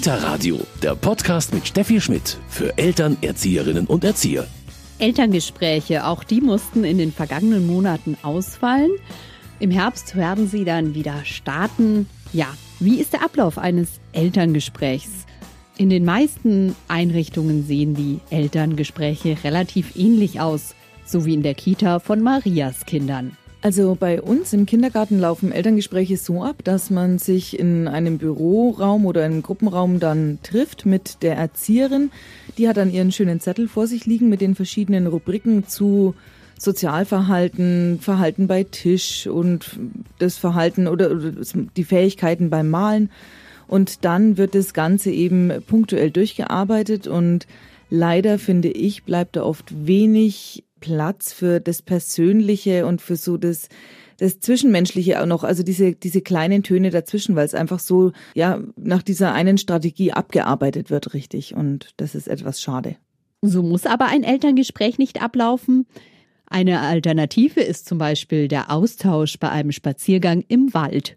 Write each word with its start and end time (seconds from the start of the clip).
Kita 0.00 0.14
Radio, 0.14 0.58
der 0.82 0.94
Podcast 0.94 1.52
mit 1.52 1.68
Steffi 1.68 2.00
Schmidt 2.00 2.38
für 2.48 2.78
Eltern, 2.78 3.18
Erzieherinnen 3.20 3.86
und 3.86 4.02
Erzieher. 4.02 4.46
Elterngespräche, 4.98 6.06
auch 6.06 6.24
die 6.24 6.40
mussten 6.40 6.84
in 6.84 6.96
den 6.96 7.12
vergangenen 7.12 7.66
Monaten 7.66 8.16
ausfallen. 8.22 8.92
Im 9.58 9.70
Herbst 9.70 10.16
werden 10.16 10.48
sie 10.48 10.64
dann 10.64 10.94
wieder 10.94 11.26
starten. 11.26 12.08
Ja, 12.32 12.46
wie 12.78 12.98
ist 12.98 13.12
der 13.12 13.22
Ablauf 13.22 13.58
eines 13.58 14.00
Elterngesprächs? 14.12 15.26
In 15.76 15.90
den 15.90 16.06
meisten 16.06 16.74
Einrichtungen 16.88 17.66
sehen 17.66 17.92
die 17.92 18.20
Elterngespräche 18.30 19.36
relativ 19.44 19.96
ähnlich 19.96 20.40
aus, 20.40 20.74
so 21.04 21.26
wie 21.26 21.34
in 21.34 21.42
der 21.42 21.54
Kita 21.54 21.98
von 21.98 22.22
Marias 22.22 22.86
Kindern. 22.86 23.36
Also 23.62 23.94
bei 23.98 24.22
uns 24.22 24.54
im 24.54 24.64
Kindergarten 24.64 25.18
laufen 25.18 25.52
Elterngespräche 25.52 26.16
so 26.16 26.42
ab, 26.42 26.64
dass 26.64 26.88
man 26.88 27.18
sich 27.18 27.58
in 27.58 27.88
einem 27.88 28.16
Büroraum 28.16 29.04
oder 29.04 29.22
einem 29.22 29.42
Gruppenraum 29.42 30.00
dann 30.00 30.38
trifft 30.42 30.86
mit 30.86 31.22
der 31.22 31.36
Erzieherin. 31.36 32.10
Die 32.56 32.68
hat 32.68 32.78
dann 32.78 32.90
ihren 32.90 33.12
schönen 33.12 33.38
Zettel 33.38 33.68
vor 33.68 33.86
sich 33.86 34.06
liegen 34.06 34.30
mit 34.30 34.40
den 34.40 34.54
verschiedenen 34.54 35.06
Rubriken 35.06 35.66
zu 35.66 36.14
Sozialverhalten, 36.56 37.98
Verhalten 38.00 38.46
bei 38.46 38.64
Tisch 38.64 39.26
und 39.26 39.78
das 40.18 40.38
Verhalten 40.38 40.88
oder, 40.88 41.14
die 41.14 41.84
Fähigkeiten 41.84 42.48
beim 42.48 42.70
Malen. 42.70 43.10
Und 43.66 44.06
dann 44.06 44.38
wird 44.38 44.54
das 44.54 44.72
Ganze 44.72 45.10
eben 45.10 45.52
punktuell 45.66 46.10
durchgearbeitet 46.10 47.06
und 47.06 47.46
leider 47.90 48.38
finde 48.38 48.68
ich, 48.68 49.04
bleibt 49.04 49.36
da 49.36 49.42
oft 49.42 49.86
wenig 49.86 50.64
Platz 50.80 51.32
für 51.32 51.60
das 51.60 51.82
Persönliche 51.82 52.86
und 52.86 53.00
für 53.00 53.16
so 53.16 53.36
das, 53.36 53.68
das 54.18 54.40
Zwischenmenschliche 54.40 55.20
auch 55.20 55.26
noch, 55.26 55.44
also 55.44 55.62
diese, 55.62 55.94
diese 55.94 56.20
kleinen 56.20 56.62
Töne 56.62 56.90
dazwischen, 56.90 57.36
weil 57.36 57.46
es 57.46 57.54
einfach 57.54 57.78
so, 57.78 58.12
ja, 58.34 58.60
nach 58.76 59.02
dieser 59.02 59.32
einen 59.32 59.58
Strategie 59.58 60.12
abgearbeitet 60.12 60.90
wird, 60.90 61.14
richtig. 61.14 61.54
Und 61.54 61.90
das 61.96 62.14
ist 62.14 62.28
etwas 62.28 62.60
schade. 62.60 62.96
So 63.42 63.62
muss 63.62 63.86
aber 63.86 64.06
ein 64.06 64.22
Elterngespräch 64.22 64.98
nicht 64.98 65.22
ablaufen. 65.22 65.86
Eine 66.46 66.80
Alternative 66.80 67.60
ist 67.60 67.86
zum 67.86 67.98
Beispiel 67.98 68.48
der 68.48 68.70
Austausch 68.70 69.38
bei 69.38 69.50
einem 69.50 69.72
Spaziergang 69.72 70.44
im 70.48 70.74
Wald. 70.74 71.16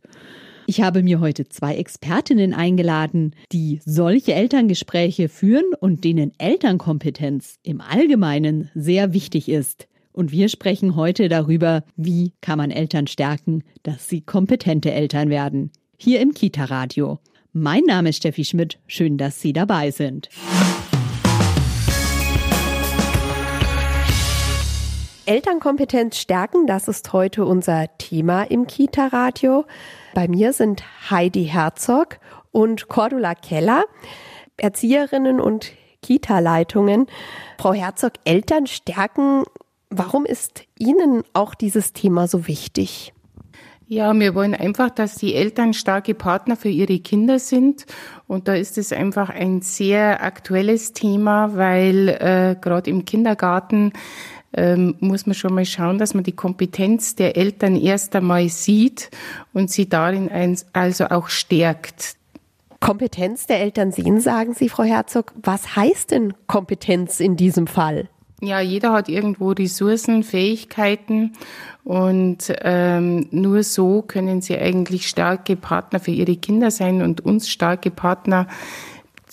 Ich 0.66 0.82
habe 0.82 1.04
mir 1.04 1.20
heute 1.20 1.50
zwei 1.50 1.76
Expertinnen 1.76 2.54
eingeladen, 2.54 3.36
die 3.52 3.82
solche 3.86 4.34
Elterngespräche 4.34 5.28
führen 5.28 5.74
und 5.80 6.04
denen 6.06 6.32
Elternkompetenz 6.38 7.60
im 7.64 7.82
Allgemeinen 7.82 8.70
sehr 8.74 9.14
wichtig 9.14 9.50
ist. 9.50 9.88
Und 10.14 10.32
wir 10.32 10.48
sprechen 10.48 10.96
heute 10.96 11.28
darüber, 11.28 11.84
wie 11.98 12.34
kann 12.40 12.60
man 12.60 12.72
Eltern 12.72 13.08
stärken, 13.08 13.64
dass 13.82 14.08
sie 14.08 14.22
kompetente 14.22 14.92
Eltern 14.92 15.30
werden. 15.30 15.72
Hier 15.98 16.22
im 16.22 16.34
Kita 16.34 16.66
Radio. 16.66 17.20
Mein 17.52 17.84
Name 17.84 18.10
ist 18.10 18.18
Steffi 18.18 18.46
Schmidt. 18.46 18.80
Schön, 18.88 19.18
dass 19.18 19.42
Sie 19.42 19.54
dabei 19.54 19.92
sind. 19.92 20.30
Elternkompetenz 25.26 26.18
stärken, 26.18 26.68
das 26.68 26.88
ist 26.88 27.14
heute 27.14 27.46
unser 27.46 27.88
Thema 27.98 28.44
im 28.44 28.68
Kita 28.68 29.08
Radio. 29.08 29.66
Bei 30.14 30.28
mir 30.28 30.54
sind 30.54 30.84
Heidi 31.10 31.46
Herzog 31.46 32.20
und 32.52 32.88
Cordula 32.88 33.34
Keller, 33.34 33.86
Erzieherinnen 34.58 35.40
und 35.42 35.72
Kita-Leitungen. 36.04 37.08
Frau 37.60 37.74
Herzog, 37.74 38.14
Eltern 38.24 38.68
stärken, 38.68 39.44
warum 39.90 40.26
ist 40.26 40.66
Ihnen 40.78 41.24
auch 41.34 41.56
dieses 41.56 41.94
Thema 41.94 42.28
so 42.28 42.48
wichtig? 42.48 43.14
Ja, 43.88 44.14
wir 44.18 44.34
wollen 44.34 44.56
einfach, 44.56 44.90
dass 44.92 45.16
die 45.16 45.36
Eltern 45.36 45.74
starke 45.74 46.14
Partner 46.14 46.56
für 46.56 46.70
ihre 46.70 47.00
Kinder 47.00 47.38
sind. 47.38 47.86
Und 48.28 48.48
da 48.48 48.56
ist 48.56 48.78
es 48.78 48.94
einfach 48.94 49.30
ein 49.30 49.62
sehr 49.62 50.24
aktuelles 50.24 50.94
Thema, 50.94 51.56
weil 51.58 52.10
äh, 52.10 52.56
gerade 52.60 52.90
im 52.90 53.06
Kindergarten 53.06 53.94
ähm, 54.54 54.96
muss 55.00 55.26
man 55.26 55.34
schon 55.34 55.54
mal 55.54 55.66
schauen, 55.66 55.98
dass 55.98 56.14
man 56.14 56.24
die 56.24 56.32
Kompetenz 56.32 57.16
der 57.16 57.38
Eltern 57.38 57.76
erst 57.76 58.16
einmal 58.16 58.50
sieht 58.50 59.10
und 59.54 59.72
sie 59.72 59.90
darin 59.90 60.30
also 60.74 61.06
auch 61.06 61.30
stärkt. 61.30 62.16
Kompetenz 62.80 63.46
der 63.46 63.62
Eltern 63.62 63.92
sehen, 63.92 64.20
sagen 64.20 64.54
Sie, 64.54 64.68
Frau 64.68 64.84
Herzog. 64.84 65.32
Was 65.42 65.78
heißt 65.78 66.12
denn 66.12 66.34
Kompetenz 66.48 67.22
in 67.22 67.38
diesem 67.38 67.66
Fall? 67.66 68.10
Ja, 68.42 68.60
jeder 68.60 68.92
hat 68.92 69.08
irgendwo 69.08 69.52
Ressourcen, 69.52 70.22
Fähigkeiten 70.22 71.32
und 71.86 72.54
ähm, 72.62 73.28
nur 73.32 73.64
so 73.64 74.02
können 74.02 74.42
sie 74.42 74.58
eigentlich 74.58 75.08
starke 75.08 75.56
Partner 75.56 76.02
für 76.02 76.12
ihre 76.12 76.36
Kinder 76.36 76.70
sein 76.70 77.02
und 77.02 77.22
uns 77.22 77.48
starke 77.48 77.90
Partner 77.90 78.48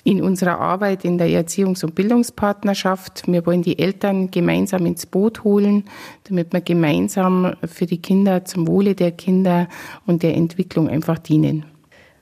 in 0.05 0.23
unserer 0.23 0.59
Arbeit 0.59 1.05
in 1.05 1.19
der 1.19 1.29
Erziehungs- 1.29 1.85
und 1.85 1.95
Bildungspartnerschaft. 1.95 3.25
Wir 3.27 3.45
wollen 3.47 3.63
die 3.63 3.79
Eltern 3.79 4.31
gemeinsam 4.31 4.87
ins 4.87 5.07
Boot 5.07 5.45
holen, 5.45 5.85
damit 6.25 6.53
wir 6.53 6.61
gemeinsam 6.61 7.55
für 7.67 7.87
die 7.87 8.01
Kinder, 8.01 8.45
zum 8.45 8.67
Wohle 8.67 8.95
der 8.95 9.13
Kinder 9.13 9.69
und 10.07 10.23
der 10.23 10.35
Entwicklung 10.35 10.89
einfach 10.89 11.19
dienen. 11.19 11.67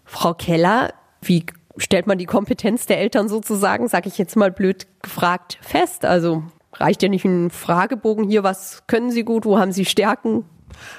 Frau 0.05 0.35
Keller, 0.35 0.93
wie 1.23 1.45
stellt 1.77 2.07
man 2.07 2.19
die 2.19 2.27
Kompetenz 2.27 2.87
der 2.87 2.99
Eltern 2.99 3.29
sozusagen, 3.29 3.89
sage 3.89 4.09
ich 4.09 4.19
jetzt 4.19 4.37
mal 4.37 4.51
blöd 4.51 4.87
gefragt, 5.03 5.59
fest? 5.61 6.05
Also 6.05 6.43
reicht 6.73 7.03
ja 7.03 7.09
nicht 7.09 7.25
ein 7.25 7.51
Fragebogen 7.51 8.25
hier, 8.25 8.43
was 8.43 8.85
können 8.87 9.11
Sie 9.11 9.25
gut, 9.25 9.45
wo 9.45 9.59
haben 9.59 9.73
Sie 9.73 9.85
Stärken? 9.85 10.45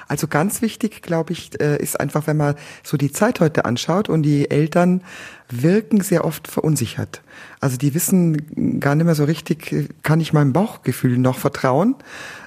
Also 0.08 0.26
ganz 0.28 0.62
wichtig, 0.62 1.02
glaube 1.02 1.32
ich, 1.32 1.60
äh, 1.60 1.76
ist 1.82 1.98
einfach, 1.98 2.26
wenn 2.26 2.36
man 2.36 2.54
so 2.82 2.96
die 2.96 3.12
Zeit 3.12 3.40
heute 3.40 3.64
anschaut 3.64 4.08
und 4.08 4.22
die 4.22 4.50
Eltern 4.50 5.02
wirken 5.48 6.00
sehr 6.00 6.24
oft 6.24 6.48
verunsichert. 6.48 7.22
Also 7.60 7.76
die 7.76 7.94
wissen 7.94 8.80
gar 8.80 8.94
nicht 8.94 9.04
mehr 9.04 9.14
so 9.14 9.24
richtig, 9.24 9.88
kann 10.02 10.20
ich 10.20 10.32
meinem 10.32 10.52
Bauchgefühl 10.52 11.18
noch 11.18 11.38
vertrauen? 11.38 11.96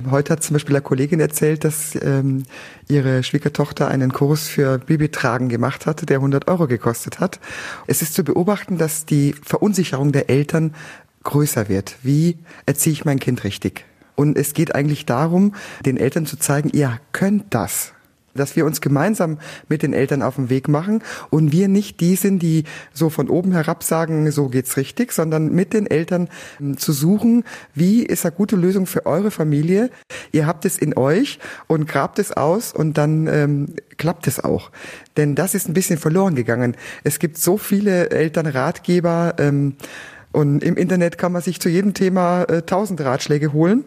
Heute 0.09 0.33
hat 0.33 0.43
zum 0.43 0.53
Beispiel 0.53 0.75
eine 0.75 0.83
Kollegin 0.83 1.19
erzählt, 1.19 1.63
dass 1.63 1.97
ähm, 2.01 2.43
ihre 2.87 3.23
Schwiegertochter 3.23 3.87
einen 3.87 4.13
Kurs 4.13 4.47
für 4.47 4.79
Babytragen 4.79 5.49
gemacht 5.49 5.85
hatte, 5.85 6.05
der 6.05 6.17
100 6.17 6.47
Euro 6.47 6.67
gekostet 6.67 7.19
hat. 7.19 7.39
Es 7.87 8.01
ist 8.01 8.13
zu 8.13 8.23
beobachten, 8.23 8.77
dass 8.77 9.05
die 9.05 9.33
Verunsicherung 9.43 10.11
der 10.11 10.29
Eltern 10.29 10.73
größer 11.23 11.69
wird. 11.69 11.95
Wie 12.03 12.37
erziehe 12.65 12.93
ich 12.93 13.05
mein 13.05 13.19
Kind 13.19 13.43
richtig? 13.43 13.85
Und 14.15 14.37
es 14.37 14.53
geht 14.53 14.75
eigentlich 14.75 15.05
darum, 15.05 15.55
den 15.85 15.97
Eltern 15.97 16.25
zu 16.25 16.37
zeigen, 16.37 16.69
ihr 16.69 16.99
könnt 17.11 17.53
das 17.53 17.93
dass 18.35 18.55
wir 18.55 18.65
uns 18.65 18.81
gemeinsam 18.81 19.37
mit 19.69 19.83
den 19.83 19.93
Eltern 19.93 20.21
auf 20.21 20.35
den 20.35 20.49
Weg 20.49 20.67
machen 20.67 21.03
und 21.29 21.51
wir 21.51 21.67
nicht 21.67 21.99
die 21.99 22.15
sind, 22.15 22.39
die 22.39 22.63
so 22.93 23.09
von 23.09 23.29
oben 23.29 23.51
herab 23.51 23.83
sagen, 23.83 24.31
so 24.31 24.49
geht's 24.49 24.77
richtig, 24.77 25.11
sondern 25.11 25.53
mit 25.53 25.73
den 25.73 25.87
Eltern 25.87 26.29
ähm, 26.59 26.77
zu 26.77 26.93
suchen, 26.93 27.43
wie 27.73 28.03
ist 28.03 28.25
eine 28.25 28.35
gute 28.35 28.55
Lösung 28.55 28.85
für 28.85 29.05
eure 29.05 29.31
Familie. 29.31 29.89
Ihr 30.31 30.47
habt 30.47 30.65
es 30.65 30.77
in 30.77 30.97
euch 30.97 31.39
und 31.67 31.87
grabt 31.87 32.19
es 32.19 32.31
aus 32.31 32.73
und 32.73 32.97
dann 32.97 33.27
ähm, 33.27 33.75
klappt 33.97 34.27
es 34.27 34.43
auch. 34.43 34.71
Denn 35.17 35.35
das 35.35 35.53
ist 35.53 35.69
ein 35.69 35.73
bisschen 35.73 35.99
verloren 35.99 36.35
gegangen. 36.35 36.75
Es 37.03 37.19
gibt 37.19 37.37
so 37.37 37.57
viele 37.57 38.09
Elternratgeber. 38.09 39.35
Ähm, 39.37 39.75
und 40.33 40.63
im 40.63 40.75
Internet 40.75 41.17
kann 41.17 41.31
man 41.31 41.41
sich 41.41 41.61
zu 41.61 41.69
jedem 41.69 41.93
Thema 41.93 42.43
äh, 42.43 42.63
tausend 42.63 42.99
äh, 42.99 43.03
Ratschläge 43.03 43.53
holen. 43.53 43.85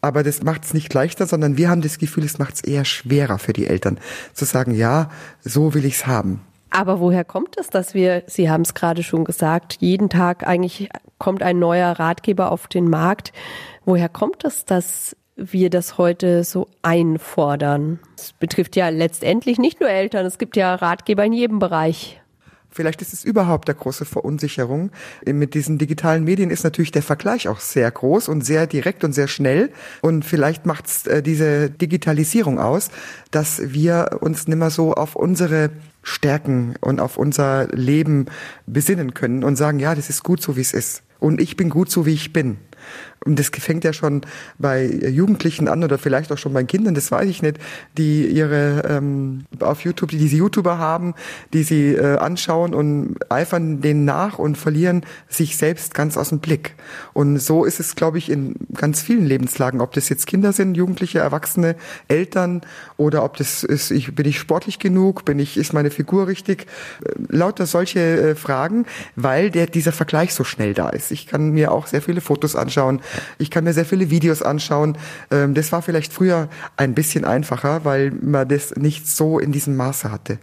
Aber 0.00 0.22
das 0.22 0.42
macht 0.42 0.64
es 0.64 0.74
nicht 0.74 0.92
leichter, 0.92 1.26
sondern 1.26 1.56
wir 1.56 1.70
haben 1.70 1.80
das 1.80 1.96
Gefühl, 1.96 2.24
es 2.24 2.38
macht 2.38 2.56
es 2.56 2.60
eher 2.60 2.84
schwerer 2.84 3.38
für 3.38 3.54
die 3.54 3.66
Eltern 3.66 3.98
zu 4.34 4.44
sagen, 4.44 4.74
ja, 4.74 5.08
so 5.40 5.72
will 5.72 5.86
ich's 5.86 6.06
haben. 6.06 6.42
Aber 6.68 7.00
woher 7.00 7.24
kommt 7.24 7.56
es, 7.56 7.70
dass 7.70 7.94
wir, 7.94 8.24
Sie 8.26 8.50
haben 8.50 8.62
es 8.62 8.74
gerade 8.74 9.02
schon 9.02 9.24
gesagt, 9.24 9.76
jeden 9.78 10.10
Tag 10.10 10.46
eigentlich 10.46 10.88
kommt 11.18 11.42
ein 11.42 11.58
neuer 11.58 11.92
Ratgeber 11.92 12.50
auf 12.50 12.66
den 12.66 12.90
Markt. 12.90 13.32
Woher 13.84 14.08
kommt 14.08 14.44
es, 14.44 14.64
dass 14.64 15.16
wir 15.36 15.70
das 15.70 15.96
heute 15.98 16.42
so 16.42 16.68
einfordern? 16.82 18.00
Es 18.18 18.32
betrifft 18.32 18.76
ja 18.76 18.88
letztendlich 18.88 19.58
nicht 19.58 19.80
nur 19.80 19.88
Eltern, 19.88 20.26
es 20.26 20.36
gibt 20.36 20.56
ja 20.56 20.74
Ratgeber 20.74 21.24
in 21.24 21.32
jedem 21.32 21.60
Bereich. 21.60 22.20
Vielleicht 22.74 23.00
ist 23.02 23.12
es 23.12 23.22
überhaupt 23.22 23.68
der 23.68 23.76
große 23.76 24.04
Verunsicherung. 24.04 24.90
Mit 25.24 25.54
diesen 25.54 25.78
digitalen 25.78 26.24
Medien 26.24 26.50
ist 26.50 26.64
natürlich 26.64 26.90
der 26.90 27.04
Vergleich 27.04 27.46
auch 27.46 27.60
sehr 27.60 27.88
groß 27.88 28.28
und 28.28 28.44
sehr 28.44 28.66
direkt 28.66 29.04
und 29.04 29.12
sehr 29.12 29.28
schnell. 29.28 29.70
Und 30.00 30.24
vielleicht 30.24 30.66
macht 30.66 30.86
es 30.86 31.06
äh, 31.06 31.22
diese 31.22 31.70
Digitalisierung 31.70 32.58
aus, 32.58 32.90
dass 33.30 33.72
wir 33.72 34.18
uns 34.22 34.48
nimmer 34.48 34.70
so 34.70 34.92
auf 34.92 35.14
unsere 35.14 35.70
Stärken 36.02 36.74
und 36.80 37.00
auf 37.00 37.16
unser 37.16 37.68
Leben 37.68 38.26
besinnen 38.66 39.14
können 39.14 39.44
und 39.44 39.54
sagen, 39.54 39.78
ja, 39.78 39.94
das 39.94 40.10
ist 40.10 40.24
gut 40.24 40.42
so, 40.42 40.56
wie 40.56 40.60
es 40.62 40.74
ist. 40.74 41.04
Und 41.20 41.40
ich 41.40 41.56
bin 41.56 41.70
gut 41.70 41.92
so, 41.92 42.06
wie 42.06 42.14
ich 42.14 42.32
bin. 42.32 42.56
Und 43.24 43.38
das 43.38 43.48
fängt 43.48 43.84
ja 43.84 43.92
schon 43.92 44.22
bei 44.58 44.84
Jugendlichen 44.84 45.68
an 45.68 45.82
oder 45.82 45.98
vielleicht 45.98 46.30
auch 46.32 46.38
schon 46.38 46.52
bei 46.52 46.64
Kindern, 46.64 46.94
das 46.94 47.10
weiß 47.10 47.28
ich 47.28 47.42
nicht, 47.42 47.58
die 47.96 48.26
ihre 48.26 48.82
ähm, 48.88 49.44
auf 49.60 49.80
YouTube, 49.80 50.10
die 50.10 50.18
diese 50.18 50.36
YouTuber 50.36 50.78
haben, 50.78 51.14
die 51.52 51.62
sie 51.62 51.94
äh, 51.94 52.18
anschauen 52.18 52.74
und 52.74 53.16
eifern 53.30 53.80
denen 53.80 54.04
nach 54.04 54.38
und 54.38 54.56
verlieren 54.56 55.04
sich 55.28 55.56
selbst 55.56 55.94
ganz 55.94 56.16
aus 56.16 56.28
dem 56.30 56.40
Blick. 56.40 56.74
Und 57.12 57.38
so 57.38 57.64
ist 57.64 57.80
es, 57.80 57.96
glaube 57.96 58.18
ich, 58.18 58.30
in 58.30 58.56
ganz 58.74 59.00
vielen 59.02 59.24
Lebenslagen, 59.24 59.80
ob 59.80 59.92
das 59.92 60.08
jetzt 60.08 60.26
Kinder 60.26 60.52
sind, 60.52 60.76
Jugendliche, 60.76 61.20
Erwachsene, 61.20 61.76
Eltern 62.08 62.62
oder 62.96 63.24
ob 63.24 63.36
das 63.36 63.64
ist, 63.64 63.90
ich, 63.90 64.14
bin 64.14 64.26
ich 64.26 64.38
sportlich 64.38 64.78
genug, 64.78 65.24
bin 65.24 65.38
ich, 65.38 65.56
ist 65.56 65.72
meine 65.72 65.90
Figur 65.90 66.26
richtig? 66.26 66.66
Äh, 67.02 67.12
lauter 67.28 67.66
solche 67.66 68.00
äh, 68.00 68.34
Fragen, 68.34 68.86
weil 69.16 69.50
der, 69.50 69.66
dieser 69.66 69.92
Vergleich 69.92 70.34
so 70.34 70.44
schnell 70.44 70.74
da 70.74 70.90
ist. 70.90 71.10
Ich 71.10 71.26
kann 71.26 71.50
mir 71.50 71.72
auch 71.72 71.86
sehr 71.86 72.02
viele 72.02 72.20
Fotos 72.20 72.56
anschauen, 72.56 73.00
ich 73.38 73.50
kann 73.50 73.64
mir 73.64 73.72
sehr 73.72 73.84
viele 73.84 74.10
Videos 74.10 74.42
anschauen. 74.42 74.96
Ähm, 75.30 75.54
das 75.54 75.72
war 75.72 75.82
vielleicht 75.82 76.12
früher 76.12 76.48
ein 76.76 76.94
bisschen 76.94 77.24
einfacher, 77.24 77.84
weil 77.84 78.10
man 78.10 78.48
das 78.48 78.74
nicht 78.76 79.06
so 79.08 79.38
in 79.38 79.52
diesem 79.52 79.76
Maße 79.76 80.10
hatte. 80.10 80.38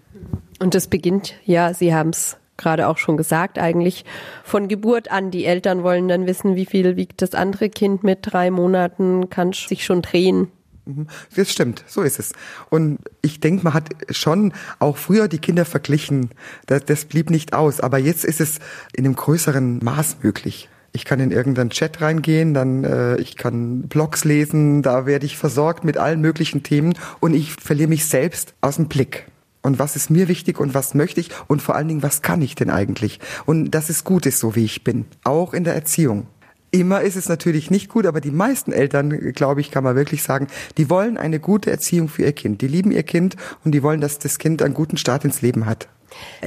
Und 0.59 0.75
das 0.75 0.87
beginnt, 0.87 1.33
ja, 1.45 1.73
Sie 1.73 1.93
haben 1.93 2.09
es 2.09 2.37
gerade 2.57 2.87
auch 2.87 2.97
schon 2.97 3.17
gesagt, 3.17 3.57
eigentlich 3.57 4.05
von 4.43 4.67
Geburt 4.67 5.11
an. 5.11 5.31
Die 5.31 5.45
Eltern 5.45 5.83
wollen 5.83 6.07
dann 6.07 6.27
wissen, 6.27 6.55
wie 6.55 6.65
viel 6.65 6.95
wiegt 6.95 7.21
das 7.21 7.33
andere 7.33 7.69
Kind 7.69 8.03
mit 8.03 8.19
drei 8.21 8.51
Monaten, 8.51 9.29
kann 9.29 9.53
sich 9.53 9.83
schon 9.83 10.01
drehen. 10.01 10.49
Mhm. 10.85 11.07
Das 11.35 11.51
stimmt, 11.51 11.83
so 11.87 12.01
ist 12.01 12.19
es. 12.19 12.33
Und 12.69 12.99
ich 13.21 13.39
denke, 13.39 13.63
man 13.63 13.73
hat 13.73 13.89
schon 14.09 14.53
auch 14.79 14.97
früher 14.97 15.27
die 15.27 15.39
Kinder 15.39 15.65
verglichen. 15.65 16.29
Das, 16.67 16.85
das 16.85 17.05
blieb 17.05 17.29
nicht 17.29 17.53
aus. 17.53 17.79
Aber 17.79 17.97
jetzt 17.97 18.25
ist 18.25 18.41
es 18.41 18.59
in 18.93 19.05
einem 19.05 19.15
größeren 19.15 19.79
Maß 19.83 20.17
möglich. 20.21 20.69
Ich 20.93 21.05
kann 21.05 21.19
in 21.19 21.31
irgendeinen 21.31 21.69
Chat 21.69 22.01
reingehen, 22.01 22.53
dann 22.53 22.83
äh, 22.83 23.15
ich 23.17 23.37
kann 23.37 23.83
Blogs 23.83 24.25
lesen, 24.25 24.81
da 24.81 25.05
werde 25.05 25.25
ich 25.25 25.37
versorgt 25.37 25.85
mit 25.85 25.97
allen 25.97 26.19
möglichen 26.19 26.63
Themen 26.63 26.95
und 27.21 27.33
ich 27.33 27.53
verliere 27.53 27.89
mich 27.89 28.05
selbst 28.05 28.53
aus 28.59 28.75
dem 28.75 28.87
Blick. 28.87 29.27
Und 29.61 29.79
was 29.79 29.95
ist 29.95 30.09
mir 30.09 30.27
wichtig 30.27 30.59
und 30.59 30.73
was 30.73 30.93
möchte 30.93 31.21
ich 31.21 31.29
und 31.47 31.61
vor 31.61 31.75
allen 31.75 31.87
Dingen, 31.87 32.03
was 32.03 32.21
kann 32.21 32.41
ich 32.41 32.55
denn 32.55 32.69
eigentlich? 32.69 33.19
Und 33.45 33.71
dass 33.71 33.89
es 33.89 34.03
gut 34.03 34.25
ist, 34.25 34.39
so 34.39 34.55
wie 34.55 34.65
ich 34.65 34.83
bin, 34.83 35.05
auch 35.23 35.53
in 35.53 35.63
der 35.63 35.75
Erziehung. 35.75 36.27
Immer 36.71 37.01
ist 37.01 37.17
es 37.17 37.27
natürlich 37.27 37.69
nicht 37.69 37.89
gut, 37.89 38.05
aber 38.05 38.21
die 38.21 38.31
meisten 38.31 38.71
Eltern, 38.71 39.09
glaube 39.33 39.59
ich, 39.59 39.71
kann 39.71 39.83
man 39.83 39.97
wirklich 39.97 40.23
sagen, 40.23 40.47
die 40.77 40.89
wollen 40.89 41.17
eine 41.17 41.39
gute 41.39 41.69
Erziehung 41.69 42.07
für 42.07 42.23
ihr 42.23 42.31
Kind. 42.31 42.61
Die 42.61 42.67
lieben 42.67 42.91
ihr 42.91 43.03
Kind 43.03 43.35
und 43.65 43.73
die 43.73 43.83
wollen, 43.83 43.99
dass 43.99 44.19
das 44.19 44.39
Kind 44.39 44.61
einen 44.61 44.73
guten 44.73 44.95
Start 44.97 45.25
ins 45.25 45.41
Leben 45.41 45.65
hat. 45.65 45.89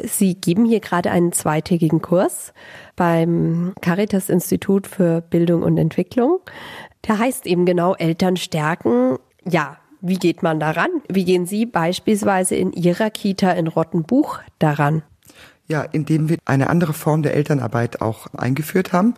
Sie 0.05 0.35
geben 0.35 0.65
hier 0.65 0.81
gerade 0.81 1.11
einen 1.11 1.33
zweitägigen 1.33 2.03
Kurs 2.03 2.53
beim 2.97 3.75
Caritas 3.81 4.29
Institut 4.29 4.87
für 4.87 5.21
Bildung 5.21 5.63
und 5.63 5.79
Entwicklung. 5.79 6.41
Der 7.07 7.19
heißt 7.19 7.47
eben 7.47 7.67
genau 7.67 7.95
Eltern 7.95 8.37
stärken. 8.37 9.19
Ja, 9.49 9.79
wie 10.01 10.19
geht 10.19 10.43
man 10.43 10.61
daran? 10.61 10.91
Wie 11.09 11.25
gehen 11.25 11.47
Sie 11.47 11.67
beispielsweise 11.67 12.55
in 12.57 12.73
Ihrer 12.73 13.11
Kita 13.11 13.53
in 13.53 13.69
Rottenbuch 13.69 14.41
daran? 14.59 15.03
Ja, 15.67 15.81
indem 15.81 16.29
wir 16.29 16.37
eine 16.45 16.69
andere 16.69 16.93
Form 16.93 17.23
der 17.23 17.35
Elternarbeit 17.35 18.03
auch 18.03 18.27
eingeführt 18.35 18.93
haben. 18.93 19.15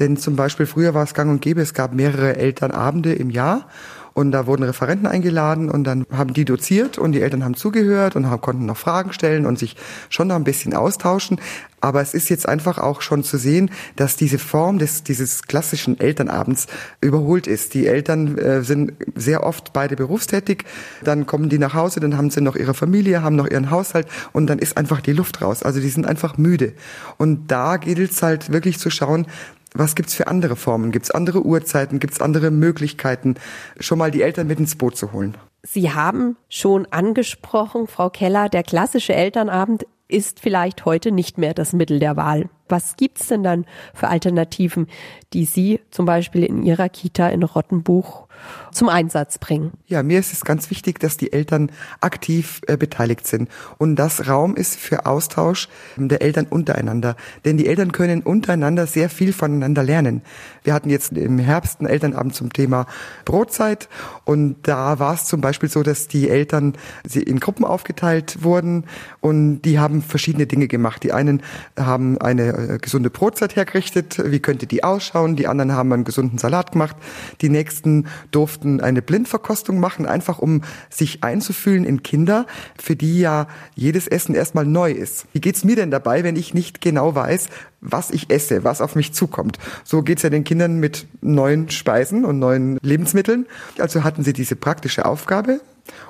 Denn 0.00 0.16
zum 0.16 0.34
Beispiel 0.34 0.66
früher 0.66 0.92
war 0.92 1.04
es 1.04 1.14
gang 1.14 1.30
und 1.30 1.40
gäbe, 1.40 1.60
es 1.60 1.72
gab 1.72 1.94
mehrere 1.94 2.36
Elternabende 2.36 3.12
im 3.12 3.30
Jahr 3.30 3.68
und 4.14 4.30
da 4.30 4.46
wurden 4.46 4.62
Referenten 4.62 5.06
eingeladen 5.06 5.68
und 5.68 5.84
dann 5.84 6.06
haben 6.10 6.32
die 6.32 6.44
doziert 6.44 6.98
und 6.98 7.12
die 7.12 7.20
Eltern 7.20 7.44
haben 7.44 7.54
zugehört 7.54 8.14
und 8.14 8.30
haben, 8.30 8.40
konnten 8.40 8.64
noch 8.64 8.76
Fragen 8.76 9.12
stellen 9.12 9.44
und 9.44 9.58
sich 9.58 9.76
schon 10.08 10.28
noch 10.28 10.36
ein 10.36 10.44
bisschen 10.44 10.72
austauschen. 10.74 11.40
Aber 11.80 12.00
es 12.00 12.14
ist 12.14 12.30
jetzt 12.30 12.48
einfach 12.48 12.78
auch 12.78 13.02
schon 13.02 13.24
zu 13.24 13.36
sehen, 13.36 13.70
dass 13.96 14.16
diese 14.16 14.38
Form 14.38 14.78
des, 14.78 15.02
dieses 15.02 15.42
klassischen 15.42 16.00
Elternabends 16.00 16.66
überholt 17.02 17.46
ist. 17.46 17.74
Die 17.74 17.86
Eltern 17.86 18.38
äh, 18.38 18.62
sind 18.62 18.94
sehr 19.16 19.42
oft 19.42 19.72
beide 19.74 19.96
berufstätig. 19.96 20.64
Dann 21.02 21.26
kommen 21.26 21.50
die 21.50 21.58
nach 21.58 21.74
Hause, 21.74 22.00
dann 22.00 22.16
haben 22.16 22.30
sie 22.30 22.40
noch 22.40 22.56
ihre 22.56 22.72
Familie, 22.72 23.22
haben 23.22 23.36
noch 23.36 23.48
ihren 23.48 23.70
Haushalt 23.70 24.06
und 24.32 24.46
dann 24.46 24.60
ist 24.60 24.78
einfach 24.78 25.00
die 25.00 25.12
Luft 25.12 25.42
raus. 25.42 25.62
Also 25.62 25.80
die 25.80 25.90
sind 25.90 26.06
einfach 26.06 26.38
müde. 26.38 26.72
Und 27.18 27.48
da 27.48 27.76
gilt 27.76 28.12
es 28.12 28.22
halt 28.22 28.50
wirklich 28.52 28.78
zu 28.78 28.88
schauen, 28.88 29.26
was 29.74 29.96
gibt's 29.96 30.14
für 30.14 30.28
andere 30.28 30.56
Formen? 30.56 30.92
Gibt's 30.92 31.10
andere 31.10 31.44
Uhrzeiten? 31.44 31.98
Gibt's 31.98 32.20
andere 32.20 32.50
Möglichkeiten, 32.50 33.34
schon 33.80 33.98
mal 33.98 34.10
die 34.10 34.22
Eltern 34.22 34.46
mit 34.46 34.60
ins 34.60 34.76
Boot 34.76 34.96
zu 34.96 35.12
holen? 35.12 35.36
Sie 35.62 35.90
haben 35.92 36.36
schon 36.48 36.86
angesprochen, 36.90 37.86
Frau 37.86 38.08
Keller, 38.10 38.48
der 38.48 38.62
klassische 38.62 39.14
Elternabend 39.14 39.86
ist 40.06 40.40
vielleicht 40.40 40.84
heute 40.84 41.10
nicht 41.10 41.38
mehr 41.38 41.54
das 41.54 41.72
Mittel 41.72 41.98
der 41.98 42.16
Wahl. 42.16 42.48
Was 42.68 42.96
gibt's 42.96 43.28
denn 43.28 43.42
dann 43.42 43.66
für 43.92 44.08
Alternativen, 44.08 44.86
die 45.32 45.44
Sie 45.44 45.80
zum 45.90 46.06
Beispiel 46.06 46.44
in 46.44 46.62
Ihrer 46.62 46.88
Kita 46.88 47.28
in 47.28 47.42
Rottenbuch 47.42 48.26
zum 48.72 48.88
Einsatz 48.88 49.38
bringen? 49.38 49.72
Ja, 49.86 50.02
mir 50.02 50.18
ist 50.18 50.32
es 50.32 50.44
ganz 50.44 50.70
wichtig, 50.70 50.98
dass 50.98 51.16
die 51.16 51.32
Eltern 51.32 51.70
aktiv 52.00 52.60
äh, 52.66 52.76
beteiligt 52.76 53.26
sind 53.26 53.48
und 53.78 53.96
das 53.96 54.28
Raum 54.28 54.56
ist 54.56 54.76
für 54.76 55.06
Austausch 55.06 55.68
der 55.96 56.22
Eltern 56.22 56.46
untereinander. 56.46 57.16
Denn 57.44 57.56
die 57.56 57.66
Eltern 57.66 57.92
können 57.92 58.22
untereinander 58.22 58.86
sehr 58.86 59.08
viel 59.08 59.32
voneinander 59.32 59.82
lernen. 59.82 60.22
Wir 60.62 60.74
hatten 60.74 60.90
jetzt 60.90 61.12
im 61.12 61.38
Herbst 61.38 61.80
einen 61.80 61.88
Elternabend 61.88 62.34
zum 62.34 62.52
Thema 62.52 62.86
Brotzeit 63.24 63.88
und 64.24 64.56
da 64.66 64.98
war 64.98 65.14
es 65.14 65.24
zum 65.24 65.40
Beispiel 65.40 65.68
so, 65.68 65.82
dass 65.82 66.08
die 66.08 66.28
Eltern 66.28 66.74
in 67.12 67.40
Gruppen 67.40 67.64
aufgeteilt 67.64 68.42
wurden 68.42 68.84
und 69.20 69.62
die 69.62 69.78
haben 69.78 70.02
verschiedene 70.02 70.46
Dinge 70.46 70.68
gemacht. 70.68 71.02
Die 71.02 71.12
einen 71.12 71.42
haben 71.78 72.18
eine 72.18 72.53
äh, 72.56 72.78
gesunde 72.78 73.10
Brotzeit 73.10 73.56
hergerichtet, 73.56 74.22
wie 74.24 74.40
könnte 74.40 74.66
die 74.66 74.84
ausschauen, 74.84 75.36
die 75.36 75.46
anderen 75.46 75.72
haben 75.72 75.92
einen 75.92 76.04
gesunden 76.04 76.38
Salat 76.38 76.72
gemacht, 76.72 76.96
die 77.40 77.48
nächsten 77.48 78.06
durften 78.30 78.80
eine 78.80 79.02
Blindverkostung 79.02 79.80
machen, 79.80 80.06
einfach 80.06 80.38
um 80.38 80.62
sich 80.90 81.24
einzufühlen 81.24 81.84
in 81.84 82.02
Kinder, 82.02 82.46
für 82.80 82.96
die 82.96 83.20
ja 83.20 83.46
jedes 83.74 84.06
Essen 84.06 84.34
erstmal 84.34 84.66
neu 84.66 84.90
ist. 84.90 85.26
Wie 85.32 85.40
geht's 85.40 85.64
mir 85.64 85.76
denn 85.76 85.90
dabei, 85.90 86.24
wenn 86.24 86.36
ich 86.36 86.54
nicht 86.54 86.80
genau 86.80 87.14
weiß, 87.14 87.48
was 87.80 88.10
ich 88.10 88.30
esse, 88.30 88.64
was 88.64 88.80
auf 88.80 88.96
mich 88.96 89.12
zukommt. 89.12 89.58
So 89.84 90.02
geht's 90.02 90.22
ja 90.22 90.30
den 90.30 90.44
Kindern 90.44 90.80
mit 90.80 91.06
neuen 91.20 91.68
Speisen 91.68 92.24
und 92.24 92.38
neuen 92.38 92.78
Lebensmitteln. 92.82 93.46
Also 93.78 94.04
hatten 94.04 94.24
sie 94.24 94.32
diese 94.32 94.56
praktische 94.56 95.04
Aufgabe 95.04 95.60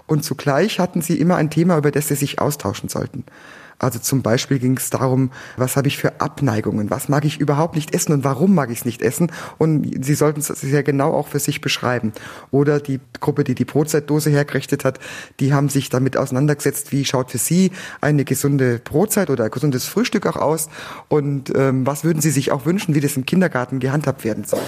und 0.06 0.25
zugleich 0.25 0.79
hatten 0.79 1.02
sie 1.02 1.19
immer 1.19 1.37
ein 1.37 1.50
Thema, 1.50 1.76
über 1.76 1.90
das 1.90 2.08
sie 2.08 2.14
sich 2.14 2.38
austauschen 2.38 2.88
sollten. 2.88 3.25
Also 3.79 3.99
zum 3.99 4.23
Beispiel 4.23 4.59
ging 4.59 4.76
es 4.76 4.91
darum, 4.91 5.31
was 5.56 5.76
habe 5.76 5.88
ich 5.88 5.99
für 5.99 6.21
Abneigungen, 6.21 6.91
was 6.91 7.09
mag 7.09 7.25
ich 7.25 7.41
überhaupt 7.41 7.75
nicht 7.75 7.94
essen 7.94 8.12
und 8.12 8.25
warum 8.25 8.55
mag 8.55 8.71
ich 8.71 8.79
es 8.79 8.85
nicht 8.85 9.03
essen. 9.03 9.31
Und 9.59 10.05
sie 10.05 10.15
sollten 10.15 10.41
es 10.41 10.47
sehr 10.47 10.82
genau 10.82 11.12
auch 11.12 11.29
für 11.29 11.38
sich 11.38 11.61
beschreiben. 11.61 12.12
Oder 12.50 12.81
die 12.81 13.00
Gruppe, 13.21 13.44
die 13.44 13.55
die 13.55 13.65
Brotzeitdose 13.65 14.31
hergerichtet 14.31 14.85
hat, 14.85 14.99
die 15.41 15.53
haben 15.53 15.69
sich 15.69 15.88
damit 15.88 16.17
auseinandergesetzt, 16.17 16.93
wie 16.93 17.05
schaut 17.05 17.31
für 17.31 17.38
sie 17.38 17.73
eine 18.00 18.25
gesunde 18.25 18.79
Brotzeit 18.79 19.31
oder 19.31 19.44
ein 19.44 19.50
gesundes 19.50 19.87
Frühstück 19.87 20.26
auch 20.26 20.37
aus 20.37 20.69
und 21.09 21.53
ähm, 21.55 21.87
was 21.87 22.05
würden 22.05 22.21
sie 22.21 22.31
sich 22.31 22.53
auch 22.53 22.67
wünschen, 22.67 22.94
wie 22.94 23.00
das 23.00 23.17
im 23.17 23.26
Kindergarten 23.26 23.81
gehandhabt 23.81 24.25
werden 24.25 24.44
soll. 24.44 24.61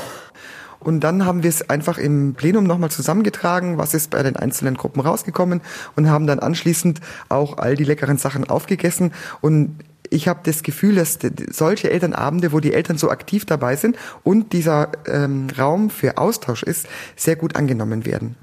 Und 0.86 1.00
dann 1.00 1.26
haben 1.26 1.42
wir 1.42 1.50
es 1.50 1.68
einfach 1.68 1.98
im 1.98 2.34
Plenum 2.34 2.62
nochmal 2.62 2.92
zusammengetragen, 2.92 3.76
was 3.76 3.92
ist 3.92 4.10
bei 4.10 4.22
den 4.22 4.36
einzelnen 4.36 4.76
Gruppen 4.76 5.00
rausgekommen 5.00 5.60
und 5.96 6.08
haben 6.08 6.28
dann 6.28 6.38
anschließend 6.38 7.00
auch 7.28 7.58
all 7.58 7.74
die 7.74 7.82
leckeren 7.82 8.18
Sachen 8.18 8.48
aufgegessen. 8.48 9.12
Und 9.40 9.80
ich 10.10 10.28
habe 10.28 10.38
das 10.44 10.62
Gefühl, 10.62 10.94
dass 10.94 11.18
solche 11.50 11.90
Elternabende, 11.90 12.52
wo 12.52 12.60
die 12.60 12.72
Eltern 12.72 12.98
so 12.98 13.10
aktiv 13.10 13.44
dabei 13.44 13.74
sind 13.74 13.96
und 14.22 14.52
dieser 14.52 14.93
ähm, 15.08 15.48
Raum 15.58 15.90
für 15.90 16.19
Austausch 16.19 16.62
ist, 16.62 16.86
sehr 17.16 17.34
gut 17.34 17.56
angenommen 17.56 18.06
werden. 18.06 18.36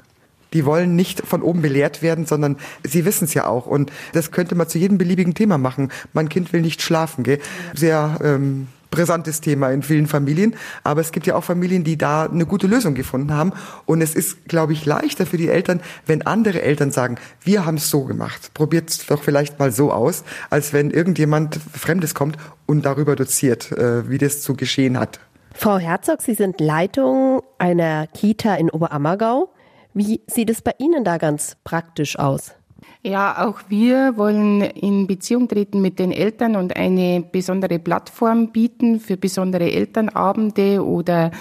Die 0.51 0.65
wollen 0.65 0.97
nicht 0.97 1.25
von 1.25 1.43
oben 1.43 1.61
belehrt 1.61 2.01
werden, 2.01 2.25
sondern 2.25 2.57
sie 2.83 3.05
wissen 3.05 3.23
es 3.23 3.33
ja 3.33 3.47
auch. 3.47 3.67
Und 3.67 3.89
das 4.11 4.31
könnte 4.31 4.55
man 4.55 4.67
zu 4.67 4.79
jedem 4.79 4.97
beliebigen 4.97 5.33
Thema 5.33 5.57
machen. 5.57 5.93
Mein 6.11 6.27
Kind 6.27 6.51
will 6.51 6.59
nicht 6.59 6.81
schlafen, 6.81 7.23
gell? 7.23 7.39
Sehr 7.73 8.19
ähm, 8.21 8.67
brisantes 8.93 9.41
Thema 9.41 9.71
in 9.71 9.81
vielen 9.81 10.07
Familien. 10.07 10.55
Aber 10.83 11.01
es 11.01 11.11
gibt 11.11 11.25
ja 11.25 11.35
auch 11.35 11.43
Familien, 11.43 11.83
die 11.83 11.97
da 11.97 12.25
eine 12.25 12.45
gute 12.45 12.67
Lösung 12.67 12.93
gefunden 12.93 13.33
haben. 13.33 13.51
Und 13.85 14.01
es 14.01 14.15
ist, 14.15 14.45
glaube 14.45 14.73
ich, 14.73 14.85
leichter 14.85 15.25
für 15.25 15.37
die 15.37 15.49
Eltern, 15.49 15.81
wenn 16.05 16.21
andere 16.21 16.61
Eltern 16.61 16.91
sagen, 16.91 17.17
wir 17.41 17.65
haben 17.65 17.77
es 17.77 17.89
so 17.89 18.03
gemacht. 18.03 18.53
Probiert 18.53 18.89
es 18.89 19.05
doch 19.05 19.23
vielleicht 19.23 19.59
mal 19.59 19.71
so 19.71 19.91
aus, 19.91 20.23
als 20.49 20.73
wenn 20.73 20.91
irgendjemand 20.91 21.59
Fremdes 21.73 22.13
kommt 22.13 22.37
und 22.65 22.85
darüber 22.85 23.15
doziert, 23.15 23.71
äh, 23.71 24.09
wie 24.09 24.19
das 24.19 24.41
zu 24.41 24.55
geschehen 24.55 24.99
hat. 24.99 25.19
Frau 25.55 25.77
Herzog, 25.77 26.21
Sie 26.21 26.33
sind 26.33 26.59
Leitung 26.61 27.41
einer 27.57 28.07
Kita 28.07 28.55
in 28.55 28.69
Oberammergau. 28.69 29.49
Wie 29.93 30.21
sieht 30.27 30.49
es 30.49 30.61
bei 30.61 30.73
Ihnen 30.77 31.03
da 31.03 31.17
ganz 31.17 31.57
praktisch 31.63 32.17
aus? 32.17 32.53
Ja, 33.01 33.45
auch 33.45 33.61
wir 33.67 34.17
wollen 34.17 34.61
in 34.61 35.07
Beziehung 35.07 35.47
treten 35.47 35.81
mit 35.81 35.99
den 35.99 36.11
Eltern 36.11 36.55
und 36.55 36.75
eine 36.75 37.21
besondere 37.21 37.79
Plattform 37.79 38.51
bieten 38.51 38.99
für 38.99 39.17
besondere 39.17 39.71
Elternabende 39.71 40.85
oder 40.85 41.31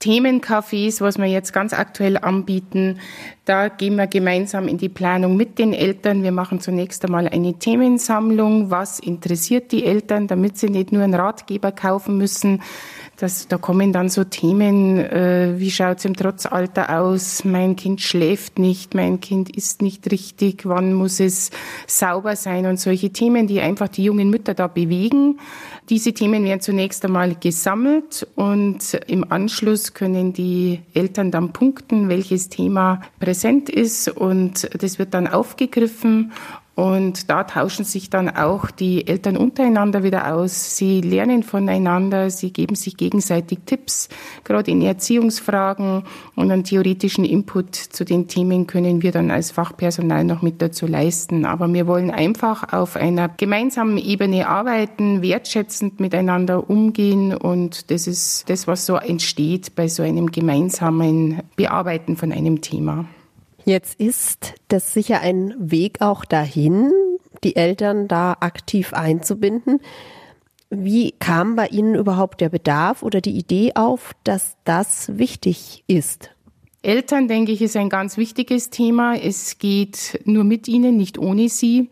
Themencafés, 0.00 1.00
was 1.00 1.18
wir 1.18 1.26
jetzt 1.26 1.52
ganz 1.52 1.72
aktuell 1.72 2.18
anbieten. 2.18 2.98
Da 3.44 3.68
gehen 3.68 3.96
wir 3.96 4.06
gemeinsam 4.06 4.68
in 4.68 4.76
die 4.76 4.88
Planung 4.88 5.36
mit 5.36 5.58
den 5.58 5.72
Eltern. 5.72 6.22
Wir 6.22 6.32
machen 6.32 6.60
zunächst 6.60 7.04
einmal 7.04 7.28
eine 7.28 7.54
Themensammlung. 7.54 8.70
Was 8.70 8.98
interessiert 8.98 9.72
die 9.72 9.84
Eltern, 9.84 10.26
damit 10.26 10.58
sie 10.58 10.68
nicht 10.68 10.92
nur 10.92 11.02
einen 11.02 11.14
Ratgeber 11.14 11.72
kaufen 11.72 12.18
müssen, 12.18 12.62
Das, 13.16 13.46
da 13.46 13.58
kommen 13.58 13.92
dann 13.92 14.08
so 14.08 14.24
Themen, 14.24 14.98
äh, 14.98 15.54
wie 15.56 15.70
schaut's 15.70 16.04
im 16.04 16.16
Trotzalter 16.16 17.00
aus? 17.00 17.44
Mein 17.44 17.76
Kind 17.76 18.00
schläft 18.00 18.58
nicht, 18.58 18.94
mein 18.94 19.20
Kind 19.20 19.56
isst 19.56 19.82
nicht 19.82 20.10
richtig, 20.10 20.66
wann 20.66 20.94
muss 20.94 21.20
es 21.20 21.50
sauber 21.86 22.34
sein 22.34 22.66
und 22.66 22.80
solche 22.80 23.10
Themen, 23.10 23.46
die 23.46 23.60
einfach 23.60 23.86
die 23.88 24.02
jungen 24.02 24.30
Mütter 24.30 24.54
da 24.54 24.66
bewegen. 24.66 25.38
Diese 25.90 26.12
Themen 26.12 26.44
werden 26.44 26.60
zunächst 26.60 27.04
einmal 27.04 27.36
gesammelt 27.36 28.26
und 28.34 28.94
im 29.06 29.30
Anschluss 29.30 29.94
können 29.94 30.32
die 30.32 30.80
Eltern 30.94 31.30
dann 31.30 31.52
punkten, 31.52 32.08
welches 32.08 32.48
Thema 32.48 33.02
präsent 33.20 33.68
ist 33.68 34.08
und 34.08 34.68
das 34.82 34.98
wird 34.98 35.14
dann 35.14 35.28
aufgegriffen 35.28 36.32
und 36.74 37.30
da 37.30 37.44
tauschen 37.44 37.84
sich 37.84 38.10
dann 38.10 38.28
auch 38.28 38.70
die 38.70 39.06
Eltern 39.06 39.36
untereinander 39.36 40.02
wieder 40.02 40.34
aus. 40.34 40.76
Sie 40.76 41.00
lernen 41.00 41.44
voneinander, 41.44 42.30
sie 42.30 42.52
geben 42.52 42.74
sich 42.74 42.96
gegenseitig 42.96 43.60
Tipps, 43.64 44.08
gerade 44.42 44.72
in 44.72 44.82
Erziehungsfragen 44.82 46.02
und 46.34 46.50
einen 46.50 46.64
theoretischen 46.64 47.24
Input 47.24 47.76
zu 47.76 48.04
den 48.04 48.26
Themen 48.26 48.66
können 48.66 49.02
wir 49.02 49.12
dann 49.12 49.30
als 49.30 49.52
Fachpersonal 49.52 50.24
noch 50.24 50.42
mit 50.42 50.60
dazu 50.60 50.86
leisten. 50.86 51.44
Aber 51.44 51.72
wir 51.72 51.86
wollen 51.86 52.10
einfach 52.10 52.72
auf 52.72 52.96
einer 52.96 53.28
gemeinsamen 53.28 53.98
Ebene 53.98 54.48
arbeiten, 54.48 55.22
wertschätzend 55.22 56.00
miteinander 56.00 56.68
umgehen 56.68 57.34
und 57.34 57.90
das 57.92 58.08
ist 58.08 58.50
das, 58.50 58.66
was 58.66 58.84
so 58.84 58.96
entsteht 58.96 59.76
bei 59.76 59.86
so 59.86 60.02
einem 60.02 60.32
gemeinsamen 60.32 61.42
Bearbeiten 61.56 62.16
von 62.16 62.32
einem 62.32 62.60
Thema. 62.62 63.04
Jetzt 63.64 63.98
ist 63.98 64.54
das 64.68 64.92
sicher 64.92 65.20
ein 65.20 65.54
Weg 65.58 66.00
auch 66.00 66.24
dahin, 66.24 66.92
die 67.42 67.56
Eltern 67.56 68.08
da 68.08 68.36
aktiv 68.40 68.92
einzubinden. 68.92 69.80
Wie 70.70 71.12
kam 71.12 71.56
bei 71.56 71.68
Ihnen 71.68 71.94
überhaupt 71.94 72.40
der 72.40 72.48
Bedarf 72.48 73.02
oder 73.02 73.20
die 73.20 73.36
Idee 73.36 73.72
auf, 73.74 74.12
dass 74.24 74.56
das 74.64 75.16
wichtig 75.18 75.84
ist? 75.86 76.30
Eltern, 76.82 77.28
denke 77.28 77.52
ich, 77.52 77.62
ist 77.62 77.76
ein 77.76 77.88
ganz 77.88 78.18
wichtiges 78.18 78.68
Thema. 78.68 79.14
Es 79.16 79.58
geht 79.58 80.20
nur 80.26 80.44
mit 80.44 80.68
ihnen, 80.68 80.98
nicht 80.98 81.18
ohne 81.18 81.48
sie. 81.48 81.88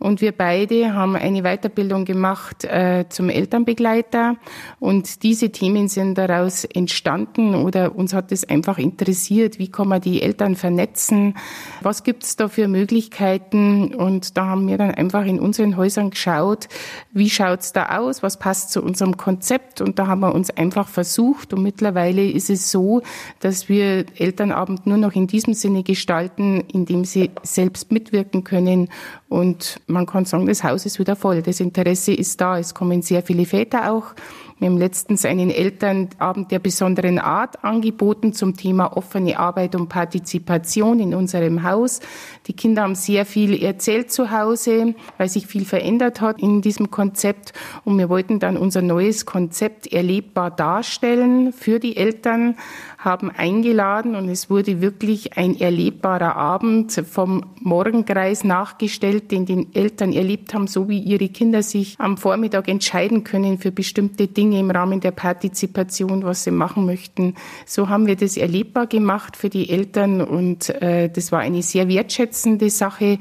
Und 0.00 0.22
wir 0.22 0.32
beide 0.32 0.94
haben 0.94 1.14
eine 1.14 1.42
Weiterbildung 1.42 2.06
gemacht 2.06 2.64
äh, 2.64 3.04
zum 3.10 3.28
Elternbegleiter. 3.28 4.36
Und 4.78 5.22
diese 5.22 5.50
Themen 5.50 5.88
sind 5.88 6.16
daraus 6.16 6.64
entstanden 6.64 7.54
oder 7.54 7.94
uns 7.94 8.14
hat 8.14 8.32
es 8.32 8.48
einfach 8.48 8.78
interessiert, 8.78 9.58
wie 9.58 9.70
kann 9.70 9.88
man 9.88 10.00
die 10.00 10.22
Eltern 10.22 10.56
vernetzen, 10.56 11.34
was 11.82 12.02
gibt 12.02 12.24
es 12.24 12.36
da 12.36 12.48
für 12.48 12.66
Möglichkeiten. 12.66 13.94
Und 13.94 14.38
da 14.38 14.46
haben 14.46 14.66
wir 14.68 14.78
dann 14.78 14.92
einfach 14.92 15.26
in 15.26 15.38
unseren 15.38 15.76
Häusern 15.76 16.08
geschaut, 16.08 16.68
wie 17.12 17.28
schaut's 17.28 17.74
da 17.74 17.98
aus, 17.98 18.22
was 18.22 18.38
passt 18.38 18.70
zu 18.70 18.82
unserem 18.82 19.18
Konzept. 19.18 19.82
Und 19.82 19.98
da 19.98 20.06
haben 20.06 20.20
wir 20.20 20.34
uns 20.34 20.48
einfach 20.48 20.88
versucht. 20.88 21.52
Und 21.52 21.62
mittlerweile 21.62 22.24
ist 22.24 22.48
es 22.48 22.70
so, 22.70 23.02
dass 23.40 23.68
wir 23.68 24.06
Elternabend 24.16 24.86
nur 24.86 24.96
noch 24.96 25.12
in 25.12 25.26
diesem 25.26 25.52
Sinne 25.52 25.82
gestalten, 25.82 26.64
indem 26.72 27.04
sie 27.04 27.30
selbst 27.42 27.92
mitwirken 27.92 28.44
können 28.44 28.88
und 29.28 29.78
man 29.90 30.06
kann 30.06 30.24
sagen, 30.24 30.46
das 30.46 30.64
Haus 30.64 30.86
ist 30.86 30.98
wieder 30.98 31.16
voll. 31.16 31.42
Das 31.42 31.60
Interesse 31.60 32.12
ist 32.12 32.40
da. 32.40 32.58
Es 32.58 32.74
kommen 32.74 33.02
sehr 33.02 33.22
viele 33.22 33.44
Väter 33.44 33.92
auch. 33.92 34.14
Wir 34.60 34.68
haben 34.68 34.76
letztens 34.76 35.24
einen 35.24 35.48
Elternabend 35.48 36.50
der 36.50 36.58
besonderen 36.58 37.18
Art 37.18 37.64
angeboten 37.64 38.34
zum 38.34 38.58
Thema 38.58 38.94
offene 38.94 39.38
Arbeit 39.38 39.74
und 39.74 39.88
Partizipation 39.88 41.00
in 41.00 41.14
unserem 41.14 41.62
Haus. 41.62 42.00
Die 42.46 42.52
Kinder 42.52 42.82
haben 42.82 42.94
sehr 42.94 43.24
viel 43.24 43.62
erzählt 43.62 44.12
zu 44.12 44.30
Hause, 44.30 44.94
weil 45.16 45.30
sich 45.30 45.46
viel 45.46 45.64
verändert 45.64 46.20
hat 46.20 46.42
in 46.42 46.60
diesem 46.60 46.90
Konzept. 46.90 47.54
Und 47.86 47.96
wir 47.96 48.10
wollten 48.10 48.38
dann 48.38 48.58
unser 48.58 48.82
neues 48.82 49.24
Konzept 49.24 49.90
erlebbar 49.90 50.50
darstellen 50.50 51.54
für 51.54 51.80
die 51.80 51.96
Eltern, 51.96 52.56
haben 52.98 53.30
eingeladen 53.30 54.14
und 54.14 54.28
es 54.28 54.50
wurde 54.50 54.82
wirklich 54.82 55.38
ein 55.38 55.58
erlebbarer 55.58 56.36
Abend 56.36 56.92
vom 56.92 57.46
Morgenkreis 57.60 58.44
nachgestellt, 58.44 59.30
den 59.30 59.46
die 59.46 59.68
Eltern 59.72 60.12
erlebt 60.12 60.52
haben, 60.52 60.66
so 60.66 60.90
wie 60.90 60.98
ihre 60.98 61.30
Kinder 61.30 61.62
sich 61.62 61.94
am 61.98 62.18
Vormittag 62.18 62.68
entscheiden 62.68 63.24
können 63.24 63.56
für 63.56 63.72
bestimmte 63.72 64.26
Dinge 64.26 64.49
im 64.58 64.70
Rahmen 64.70 65.00
der 65.00 65.12
Partizipation, 65.12 66.24
was 66.24 66.44
sie 66.44 66.50
machen 66.50 66.86
möchten. 66.86 67.34
So 67.66 67.88
haben 67.88 68.06
wir 68.06 68.16
das 68.16 68.36
erlebbar 68.36 68.86
gemacht 68.86 69.36
für 69.36 69.48
die 69.48 69.70
Eltern 69.70 70.20
und 70.20 70.68
äh, 70.68 71.08
das 71.08 71.32
war 71.32 71.40
eine 71.40 71.62
sehr 71.62 71.88
wertschätzende 71.88 72.70
Sache. 72.70 73.18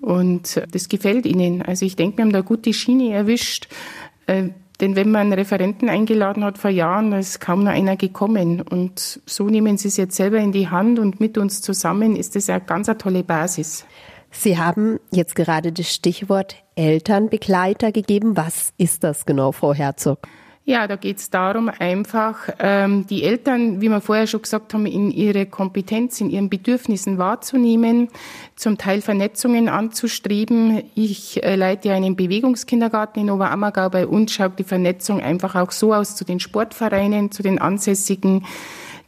Und 0.00 0.62
das 0.70 0.88
gefällt 0.88 1.26
ihnen. 1.26 1.62
Also 1.62 1.86
ich 1.86 1.96
denke, 1.96 2.18
wir 2.18 2.24
haben 2.24 2.32
da 2.32 2.42
gute 2.42 2.72
Schiene 2.72 3.12
erwischt. 3.12 3.68
Äh, 4.26 4.50
denn 4.80 4.94
wenn 4.94 5.10
man 5.10 5.22
einen 5.22 5.32
Referenten 5.32 5.88
eingeladen 5.88 6.44
hat 6.44 6.58
vor 6.58 6.70
Jahren, 6.70 7.12
ist 7.12 7.40
kaum 7.40 7.64
noch 7.64 7.72
einer 7.72 7.96
gekommen. 7.96 8.60
Und 8.60 9.20
so 9.24 9.48
nehmen 9.48 9.78
Sie 9.78 9.88
es 9.88 9.96
jetzt 9.96 10.16
selber 10.16 10.38
in 10.38 10.52
die 10.52 10.68
Hand 10.68 10.98
und 10.98 11.18
mit 11.18 11.38
uns 11.38 11.62
zusammen 11.62 12.14
ist 12.14 12.36
das 12.36 12.50
eine 12.50 12.60
ganz 12.60 12.88
eine 12.88 12.98
tolle 12.98 13.22
Basis. 13.22 13.86
Sie 14.30 14.58
haben 14.58 15.00
jetzt 15.10 15.34
gerade 15.34 15.72
das 15.72 15.92
Stichwort 15.92 16.56
Elternbegleiter 16.74 17.90
gegeben. 17.90 18.36
Was 18.36 18.74
ist 18.76 19.02
das 19.02 19.24
genau, 19.24 19.52
Frau 19.52 19.72
Herzog? 19.72 20.18
Ja, 20.68 20.88
da 20.88 20.96
geht 20.96 21.18
es 21.18 21.30
darum, 21.30 21.70
einfach 21.78 22.48
ähm, 22.58 23.06
die 23.06 23.22
Eltern, 23.22 23.80
wie 23.80 23.88
wir 23.88 24.00
vorher 24.00 24.26
schon 24.26 24.42
gesagt 24.42 24.74
haben, 24.74 24.84
in 24.84 25.12
ihre 25.12 25.46
Kompetenz, 25.46 26.20
in 26.20 26.28
ihren 26.28 26.50
Bedürfnissen 26.50 27.18
wahrzunehmen, 27.18 28.08
zum 28.56 28.76
Teil 28.76 29.00
Vernetzungen 29.00 29.68
anzustreben. 29.68 30.82
Ich 30.96 31.40
äh, 31.44 31.54
leite 31.54 31.92
einen 31.92 32.16
Bewegungskindergarten 32.16 33.22
in 33.22 33.30
Oberammergau. 33.30 33.90
Bei 33.90 34.08
uns 34.08 34.32
schaut 34.32 34.58
die 34.58 34.64
Vernetzung 34.64 35.20
einfach 35.20 35.54
auch 35.54 35.70
so 35.70 35.94
aus 35.94 36.16
zu 36.16 36.24
den 36.24 36.40
Sportvereinen, 36.40 37.30
zu 37.30 37.44
den 37.44 37.60
ansässigen 37.60 38.44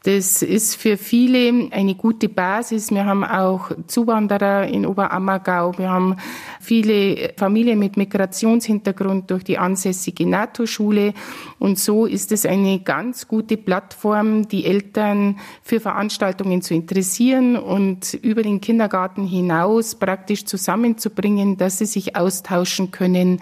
das 0.05 0.43
ist 0.43 0.77
für 0.77 0.97
viele 0.97 1.71
eine 1.73 1.95
gute 1.97 2.29
Basis. 2.29 2.91
Wir 2.91 3.05
haben 3.05 3.25
auch 3.25 3.73
Zuwanderer 3.89 4.67
in 4.69 4.87
Oberammergau. 4.87 5.77
Wir 5.77 5.91
haben 5.91 6.17
viele 6.61 7.33
Familien 7.37 7.79
mit 7.79 7.97
Migrationshintergrund 7.97 9.31
durch 9.31 9.43
die 9.43 9.59
ansässige 9.59 10.27
NATO-Schule. 10.27 11.15
Und 11.59 11.79
so 11.79 12.07
ist 12.07 12.31
es 12.31 12.47
eine 12.47 12.79
ganz 12.79 13.27
gute 13.27 13.57
Plattform, 13.57 14.47
die 14.47 14.67
Eltern 14.67 15.39
für 15.63 15.81
Veranstaltungen 15.81 16.63
zu 16.63 16.75
interessieren 16.75 17.57
und 17.57 18.15
über 18.15 18.43
den 18.43 18.61
Kindergarten 18.61 19.27
hinaus 19.27 19.97
praktisch 19.97 20.45
zusammenzubringen, 20.45 21.57
dass 21.57 21.79
sie 21.79 21.87
sich 21.87 22.15
austauschen 22.15 22.93
können. 22.93 23.41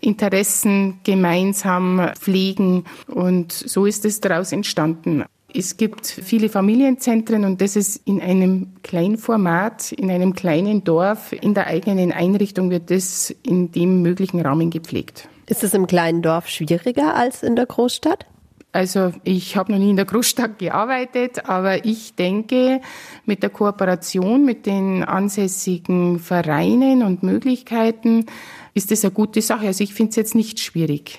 Interessen 0.00 1.00
gemeinsam 1.02 2.12
pflegen. 2.18 2.84
Und 3.08 3.52
so 3.52 3.84
ist 3.84 4.04
es 4.04 4.20
daraus 4.20 4.52
entstanden. 4.52 5.24
Es 5.54 5.78
gibt 5.78 6.06
viele 6.06 6.50
Familienzentren 6.50 7.44
und 7.46 7.62
das 7.62 7.74
ist 7.74 8.02
in 8.06 8.20
einem 8.20 8.74
kleinen 8.82 9.16
Format, 9.16 9.92
in 9.92 10.10
einem 10.10 10.34
kleinen 10.34 10.84
Dorf, 10.84 11.32
in 11.32 11.54
der 11.54 11.68
eigenen 11.68 12.12
Einrichtung 12.12 12.68
wird 12.70 12.90
das 12.90 13.34
in 13.42 13.72
dem 13.72 14.02
möglichen 14.02 14.40
Rahmen 14.42 14.70
gepflegt. 14.70 15.26
Ist 15.46 15.64
es 15.64 15.72
im 15.72 15.86
kleinen 15.86 16.20
Dorf 16.20 16.48
schwieriger 16.48 17.14
als 17.14 17.42
in 17.42 17.56
der 17.56 17.64
Großstadt? 17.64 18.26
Also 18.72 19.12
ich 19.24 19.56
habe 19.56 19.72
noch 19.72 19.78
nie 19.78 19.88
in 19.88 19.96
der 19.96 20.04
Großstadt 20.04 20.58
gearbeitet, 20.58 21.48
aber 21.48 21.86
ich 21.86 22.14
denke, 22.14 22.82
mit 23.24 23.42
der 23.42 23.48
Kooperation 23.48 24.44
mit 24.44 24.66
den 24.66 25.02
ansässigen 25.02 26.18
Vereinen 26.18 27.02
und 27.02 27.22
Möglichkeiten 27.22 28.26
ist 28.74 28.90
das 28.90 29.02
eine 29.02 29.14
gute 29.14 29.40
Sache. 29.40 29.66
Also 29.66 29.82
ich 29.82 29.94
finde 29.94 30.10
es 30.10 30.16
jetzt 30.16 30.34
nicht 30.34 30.60
schwierig 30.60 31.18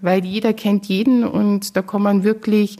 weil 0.00 0.24
jeder 0.24 0.52
kennt 0.52 0.86
jeden 0.86 1.24
und 1.24 1.76
da 1.76 1.82
kann 1.82 2.02
man 2.02 2.24
wirklich 2.24 2.76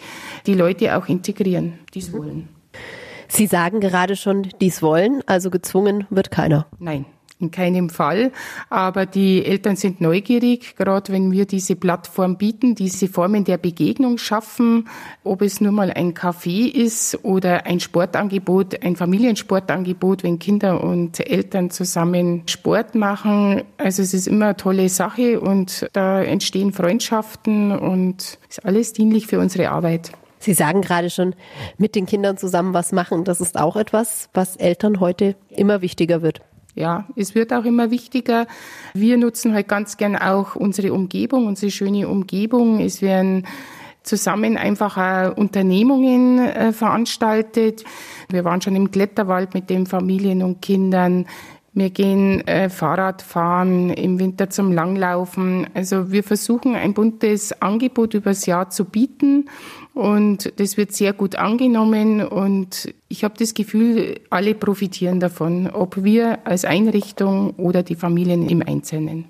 die 0.46 0.54
Leute 0.54 0.96
auch 0.96 1.08
integrieren, 1.08 1.78
die 1.94 2.00
es 2.00 2.12
wollen. 2.12 2.48
Sie 3.28 3.46
sagen 3.46 3.80
gerade 3.80 4.14
schon, 4.14 4.48
dies 4.60 4.82
wollen, 4.82 5.22
also 5.26 5.50
gezwungen 5.50 6.06
wird 6.10 6.30
keiner. 6.30 6.66
Nein 6.78 7.06
in 7.38 7.50
keinem 7.50 7.90
Fall. 7.90 8.32
Aber 8.70 9.06
die 9.06 9.44
Eltern 9.44 9.76
sind 9.76 10.00
neugierig, 10.00 10.76
gerade 10.76 11.12
wenn 11.12 11.32
wir 11.32 11.46
diese 11.46 11.76
Plattform 11.76 12.36
bieten, 12.36 12.74
diese 12.74 13.08
Formen 13.08 13.44
der 13.44 13.58
Begegnung 13.58 14.18
schaffen, 14.18 14.88
ob 15.22 15.42
es 15.42 15.60
nur 15.60 15.72
mal 15.72 15.90
ein 15.90 16.14
Café 16.14 16.72
ist 16.72 17.24
oder 17.24 17.66
ein 17.66 17.80
Sportangebot, 17.80 18.82
ein 18.82 18.96
Familiensportangebot, 18.96 20.22
wenn 20.22 20.38
Kinder 20.38 20.82
und 20.82 21.20
Eltern 21.28 21.70
zusammen 21.70 22.42
Sport 22.46 22.94
machen. 22.94 23.62
Also 23.76 24.02
es 24.02 24.14
ist 24.14 24.28
immer 24.28 24.46
eine 24.46 24.56
tolle 24.56 24.88
Sache 24.88 25.40
und 25.40 25.88
da 25.92 26.22
entstehen 26.22 26.72
Freundschaften 26.72 27.72
und 27.72 28.38
ist 28.48 28.64
alles 28.64 28.92
dienlich 28.92 29.26
für 29.26 29.38
unsere 29.38 29.70
Arbeit. 29.70 30.12
Sie 30.38 30.54
sagen 30.54 30.80
gerade 30.80 31.10
schon, 31.10 31.34
mit 31.76 31.94
den 31.94 32.06
Kindern 32.06 32.36
zusammen 32.36 32.72
was 32.72 32.92
machen. 32.92 33.24
Das 33.24 33.40
ist 33.40 33.58
auch 33.58 33.76
etwas, 33.76 34.28
was 34.32 34.56
Eltern 34.56 35.00
heute 35.00 35.34
immer 35.50 35.82
wichtiger 35.82 36.22
wird. 36.22 36.40
Ja, 36.76 37.06
es 37.16 37.34
wird 37.34 37.54
auch 37.54 37.64
immer 37.64 37.90
wichtiger. 37.90 38.46
Wir 38.92 39.16
nutzen 39.16 39.54
halt 39.54 39.66
ganz 39.66 39.96
gern 39.96 40.14
auch 40.14 40.56
unsere 40.56 40.92
Umgebung, 40.92 41.46
unsere 41.46 41.72
schöne 41.72 42.06
Umgebung. 42.06 42.80
Es 42.80 43.00
werden 43.00 43.46
zusammen 44.02 44.58
einfach 44.58 44.98
auch 44.98 45.38
Unternehmungen 45.38 46.38
äh, 46.38 46.72
veranstaltet. 46.74 47.82
Wir 48.28 48.44
waren 48.44 48.60
schon 48.60 48.76
im 48.76 48.90
Kletterwald 48.90 49.54
mit 49.54 49.70
den 49.70 49.86
Familien 49.86 50.42
und 50.42 50.60
Kindern. 50.60 51.24
Wir 51.76 51.90
gehen 51.90 52.40
äh, 52.48 52.70
Fahrrad 52.70 53.20
fahren, 53.20 53.90
im 53.90 54.18
Winter 54.18 54.48
zum 54.48 54.72
Langlaufen. 54.72 55.66
Also 55.74 56.10
wir 56.10 56.24
versuchen 56.24 56.74
ein 56.74 56.94
buntes 56.94 57.60
Angebot 57.60 58.14
übers 58.14 58.46
Jahr 58.46 58.70
zu 58.70 58.86
bieten 58.86 59.50
und 59.92 60.58
das 60.58 60.78
wird 60.78 60.92
sehr 60.92 61.12
gut 61.12 61.36
angenommen 61.36 62.26
und 62.26 62.94
ich 63.08 63.24
habe 63.24 63.34
das 63.38 63.52
Gefühl, 63.52 64.20
alle 64.30 64.54
profitieren 64.54 65.20
davon, 65.20 65.68
ob 65.68 66.02
wir 66.02 66.46
als 66.46 66.64
Einrichtung 66.64 67.50
oder 67.58 67.82
die 67.82 67.94
Familien 67.94 68.48
im 68.48 68.62
Einzelnen. 68.66 69.26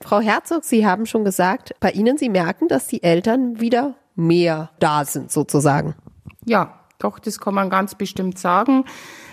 Frau 0.00 0.20
Herzog, 0.20 0.64
Sie 0.64 0.86
haben 0.86 1.04
schon 1.04 1.26
gesagt, 1.26 1.74
bei 1.80 1.90
Ihnen, 1.90 2.16
Sie 2.16 2.30
merken, 2.30 2.66
dass 2.68 2.86
die 2.86 3.02
Eltern 3.02 3.60
wieder 3.60 3.96
mehr 4.16 4.70
da 4.78 5.04
sind 5.04 5.30
sozusagen. 5.30 5.94
Ja, 6.46 6.80
doch, 6.98 7.18
das 7.18 7.40
kann 7.40 7.52
man 7.52 7.68
ganz 7.68 7.94
bestimmt 7.94 8.38
sagen. 8.38 8.86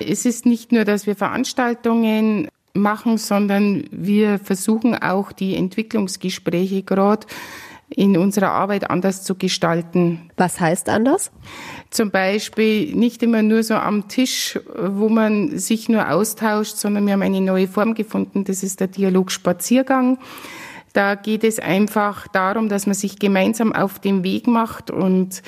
Es 0.06 0.26
ist 0.26 0.46
nicht 0.46 0.74
nur, 0.74 0.84
dass 0.84 1.08
wir 1.08 1.16
Veranstaltungen 1.16 2.50
machen, 2.78 3.18
sondern 3.18 3.86
wir 3.92 4.40
versuchen 4.40 4.96
auch 4.96 5.32
die 5.32 5.56
Entwicklungsgespräche 5.56 6.84
gerade 6.84 7.28
in 7.90 8.18
unserer 8.18 8.52
Arbeit 8.52 8.90
anders 8.90 9.24
zu 9.24 9.36
gestalten. 9.36 10.30
Was 10.36 10.60
heißt 10.60 10.90
anders? 10.90 11.32
Zum 11.90 12.12
Beispiel 12.12 12.94
nicht 12.94 13.24
immer 13.24 13.42
nur 13.42 13.64
so 13.64 13.76
am 13.76 14.10
Tisch, 14.10 14.60
wo 14.78 15.08
man 15.08 15.58
sich 15.58 15.88
nur 15.88 16.10
austauscht, 16.12 16.76
sondern 16.76 17.06
wir 17.06 17.14
haben 17.14 17.22
eine 17.22 17.42
neue 17.42 17.68
Form 17.68 17.96
gefunden. 17.96 18.44
Das 18.44 18.62
ist 18.62 18.82
der 18.82 18.88
Dialogspaziergang. 18.88 20.20
Da 20.92 21.16
geht 21.16 21.44
es 21.44 21.60
einfach 21.60 22.28
darum, 22.28 22.70
dass 22.70 22.88
man 22.88 22.96
sich 22.96 23.20
gemeinsam 23.20 23.72
auf 23.72 24.00
den 24.00 24.24
Weg 24.24 24.48
macht 24.48 24.92
und 24.92 25.44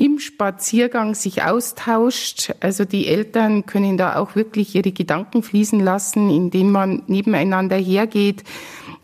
im 0.00 0.18
Spaziergang 0.18 1.14
sich 1.14 1.42
austauscht. 1.42 2.54
Also 2.60 2.86
die 2.86 3.06
Eltern 3.06 3.66
können 3.66 3.98
da 3.98 4.16
auch 4.16 4.34
wirklich 4.34 4.74
ihre 4.74 4.92
Gedanken 4.92 5.42
fließen 5.42 5.78
lassen, 5.78 6.30
indem 6.30 6.72
man 6.72 7.02
nebeneinander 7.06 7.76
hergeht. 7.76 8.42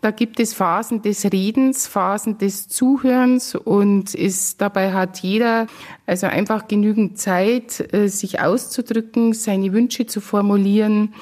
Da 0.01 0.09
gibt 0.09 0.39
es 0.39 0.55
Phasen 0.55 1.03
des 1.03 1.25
Redens, 1.25 1.85
Phasen 1.85 2.39
des 2.39 2.67
Zuhörens 2.67 3.53
und 3.53 4.15
ist, 4.15 4.59
dabei 4.59 4.91
hat 4.93 5.19
jeder 5.19 5.67
also 6.07 6.25
einfach 6.25 6.67
genügend 6.67 7.19
Zeit, 7.19 7.93
äh, 7.93 8.07
sich 8.07 8.39
auszudrücken, 8.39 9.33
seine 9.33 9.73
Wünsche 9.73 10.07
zu 10.07 10.19
formulieren. 10.19 11.13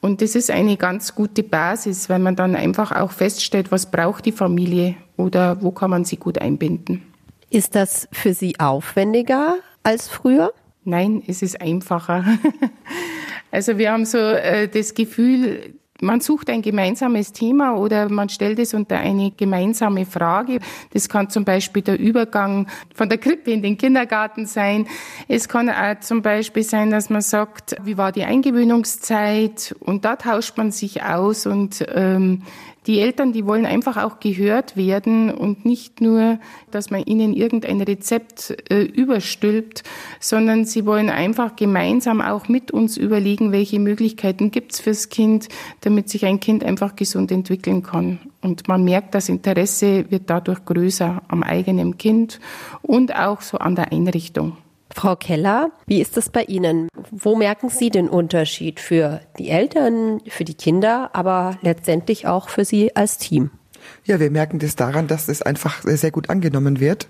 Und 0.00 0.20
das 0.20 0.34
ist 0.34 0.50
eine 0.50 0.76
ganz 0.76 1.14
gute 1.14 1.42
Basis, 1.42 2.10
weil 2.10 2.18
man 2.18 2.36
dann 2.36 2.54
einfach 2.54 2.92
auch 2.92 3.12
feststellt, 3.12 3.72
was 3.72 3.90
braucht 3.90 4.26
die 4.26 4.32
Familie 4.32 4.96
oder 5.16 5.62
wo 5.62 5.70
kann 5.70 5.90
man 5.90 6.04
sie 6.04 6.16
gut 6.16 6.38
einbinden. 6.38 7.11
Ist 7.52 7.74
das 7.74 8.08
für 8.12 8.32
Sie 8.32 8.58
aufwendiger 8.58 9.56
als 9.82 10.08
früher? 10.08 10.54
Nein, 10.84 11.22
es 11.26 11.42
ist 11.42 11.60
einfacher. 11.60 12.24
also 13.50 13.76
wir 13.76 13.92
haben 13.92 14.06
so 14.06 14.16
äh, 14.16 14.68
das 14.68 14.94
Gefühl, 14.94 15.74
man 16.00 16.22
sucht 16.22 16.48
ein 16.48 16.62
gemeinsames 16.62 17.32
Thema 17.32 17.76
oder 17.76 18.08
man 18.08 18.30
stellt 18.30 18.58
es 18.58 18.72
unter 18.72 18.96
eine 18.96 19.32
gemeinsame 19.32 20.06
Frage. 20.06 20.60
Das 20.94 21.10
kann 21.10 21.28
zum 21.28 21.44
Beispiel 21.44 21.82
der 21.82 22.00
Übergang 22.00 22.68
von 22.94 23.10
der 23.10 23.18
Krippe 23.18 23.52
in 23.52 23.60
den 23.60 23.76
Kindergarten 23.76 24.46
sein. 24.46 24.88
Es 25.28 25.46
kann 25.46 25.68
auch 25.68 26.00
zum 26.00 26.22
Beispiel 26.22 26.62
sein, 26.62 26.90
dass 26.90 27.10
man 27.10 27.20
sagt, 27.20 27.76
wie 27.84 27.98
war 27.98 28.12
die 28.12 28.24
Eingewöhnungszeit? 28.24 29.76
Und 29.78 30.06
da 30.06 30.16
tauscht 30.16 30.56
man 30.56 30.72
sich 30.72 31.02
aus 31.02 31.44
und 31.44 31.84
ähm, 31.94 32.44
die 32.86 33.00
Eltern, 33.00 33.32
die 33.32 33.46
wollen 33.46 33.64
einfach 33.64 33.96
auch 33.96 34.18
gehört 34.18 34.76
werden 34.76 35.30
und 35.30 35.64
nicht 35.64 36.00
nur, 36.00 36.38
dass 36.70 36.90
man 36.90 37.04
ihnen 37.04 37.32
irgendein 37.32 37.80
Rezept 37.80 38.56
äh, 38.70 38.82
überstülpt, 38.82 39.84
sondern 40.18 40.64
sie 40.64 40.84
wollen 40.84 41.08
einfach 41.08 41.54
gemeinsam 41.54 42.20
auch 42.20 42.48
mit 42.48 42.70
uns 42.72 42.96
überlegen, 42.96 43.52
welche 43.52 43.78
Möglichkeiten 43.78 44.50
gibt's 44.50 44.80
fürs 44.80 45.10
Kind, 45.10 45.48
damit 45.82 46.08
sich 46.08 46.26
ein 46.26 46.40
Kind 46.40 46.64
einfach 46.64 46.96
gesund 46.96 47.30
entwickeln 47.30 47.82
kann. 47.82 48.18
Und 48.40 48.66
man 48.66 48.82
merkt, 48.82 49.14
das 49.14 49.28
Interesse 49.28 50.10
wird 50.10 50.28
dadurch 50.28 50.64
größer 50.64 51.22
am 51.28 51.44
eigenen 51.44 51.98
Kind 51.98 52.40
und 52.82 53.14
auch 53.14 53.40
so 53.42 53.58
an 53.58 53.76
der 53.76 53.92
Einrichtung. 53.92 54.56
Frau 54.94 55.16
Keller, 55.16 55.70
wie 55.86 56.00
ist 56.00 56.16
das 56.16 56.28
bei 56.28 56.42
Ihnen? 56.44 56.88
Wo 57.10 57.34
merken 57.36 57.68
Sie 57.68 57.90
den 57.90 58.08
Unterschied 58.08 58.80
für 58.80 59.20
die 59.38 59.48
Eltern, 59.48 60.20
für 60.28 60.44
die 60.44 60.54
Kinder, 60.54 61.10
aber 61.12 61.58
letztendlich 61.62 62.26
auch 62.26 62.48
für 62.48 62.64
Sie 62.64 62.94
als 62.94 63.18
Team? 63.18 63.50
Ja, 64.04 64.20
wir 64.20 64.30
merken 64.30 64.58
das 64.58 64.76
daran, 64.76 65.06
dass 65.06 65.28
es 65.28 65.42
einfach 65.42 65.82
sehr 65.82 66.10
gut 66.10 66.30
angenommen 66.30 66.80
wird 66.80 67.08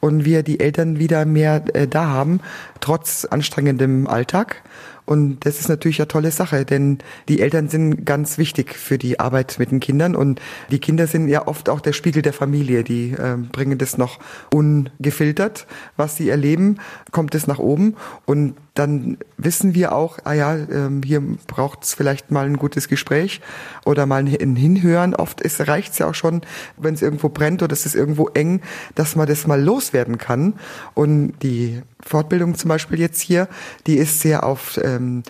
und 0.00 0.24
wir 0.24 0.42
die 0.42 0.60
Eltern 0.60 0.98
wieder 0.98 1.24
mehr 1.24 1.62
äh, 1.74 1.86
da 1.86 2.06
haben, 2.06 2.40
trotz 2.80 3.24
anstrengendem 3.24 4.06
Alltag. 4.06 4.62
Und 5.06 5.44
das 5.44 5.60
ist 5.60 5.68
natürlich 5.68 6.00
eine 6.00 6.08
tolle 6.08 6.30
Sache, 6.30 6.64
denn 6.64 6.98
die 7.28 7.40
Eltern 7.40 7.68
sind 7.68 8.04
ganz 8.04 8.38
wichtig 8.38 8.74
für 8.74 8.98
die 8.98 9.20
Arbeit 9.20 9.56
mit 9.58 9.70
den 9.70 9.80
Kindern 9.80 10.14
und 10.14 10.40
die 10.70 10.78
Kinder 10.78 11.06
sind 11.06 11.28
ja 11.28 11.46
oft 11.46 11.68
auch 11.68 11.80
der 11.80 11.92
Spiegel 11.92 12.22
der 12.22 12.32
Familie. 12.32 12.84
Die 12.84 13.12
äh, 13.12 13.36
bringen 13.36 13.78
das 13.78 13.98
noch 13.98 14.18
ungefiltert, 14.52 15.66
was 15.96 16.16
sie 16.16 16.28
erleben, 16.28 16.78
kommt 17.10 17.34
es 17.34 17.46
nach 17.46 17.58
oben 17.58 17.96
und 18.24 18.54
dann 18.74 19.18
wissen 19.36 19.74
wir 19.74 19.92
auch, 19.92 20.18
ah 20.24 20.32
ja, 20.32 20.54
ähm, 20.54 21.02
hier 21.04 21.20
braucht 21.46 21.84
es 21.84 21.94
vielleicht 21.94 22.30
mal 22.30 22.46
ein 22.46 22.56
gutes 22.56 22.88
Gespräch 22.88 23.40
oder 23.84 24.06
mal 24.06 24.24
ein 24.24 24.56
Hinhören. 24.56 25.14
Oft 25.14 25.42
reicht 25.68 25.92
es 25.92 25.98
ja 25.98 26.08
auch 26.08 26.14
schon, 26.14 26.42
wenn 26.76 26.94
es 26.94 27.02
irgendwo 27.02 27.28
brennt 27.28 27.62
oder 27.62 27.72
es 27.72 27.84
ist 27.84 27.94
irgendwo 27.94 28.28
eng, 28.28 28.62
dass 28.94 29.16
man 29.16 29.26
das 29.26 29.46
mal 29.46 29.60
loswerden 29.60 30.18
kann. 30.18 30.54
Und 30.94 31.34
die 31.42 31.82
Fortbildung 32.00 32.54
zum 32.54 32.68
Beispiel 32.68 33.00
jetzt 33.00 33.20
hier, 33.20 33.48
die 33.86 33.96
ist 33.96 34.20
sehr 34.20 34.44
auf 34.44 34.78
ähm, 34.96 35.22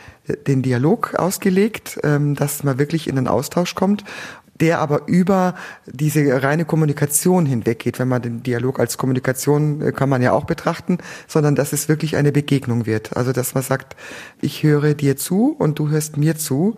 den 0.47 0.63
Dialog 0.63 1.15
ausgelegt, 1.15 1.99
ähm, 2.03 2.35
dass 2.35 2.65
man 2.65 2.79
wirklich 2.79 3.09
in 3.09 3.17
den 3.17 3.29
Austausch 3.29 3.75
kommt 3.75 4.05
der 4.61 4.79
aber 4.79 5.03
über 5.07 5.55
diese 5.87 6.43
reine 6.43 6.65
Kommunikation 6.65 7.47
hinweggeht, 7.47 7.99
wenn 7.99 8.09
man 8.09 8.23
den 8.23 8.43
Dialog 8.43 8.79
als 8.79 8.99
Kommunikation 8.99 9.81
äh, 9.81 9.93
kann 9.93 10.09
man 10.09 10.23
ja 10.23 10.33
auch 10.33 10.45
betrachten, 10.45 10.99
sondern 11.27 11.55
dass 11.55 11.73
es 11.73 11.89
wirklich 11.89 12.17
eine 12.17 12.33
Begegnung 12.33 12.87
wird. 12.87 13.17
Also 13.17 13.33
dass 13.33 13.55
man 13.55 13.63
sagt, 13.63 13.97
ich 14.41 14.63
höre 14.63 14.95
dir 14.95 15.17
zu 15.17 15.57
und 15.59 15.79
du 15.79 15.89
hörst 15.89 16.17
mir 16.17 16.37
zu 16.37 16.77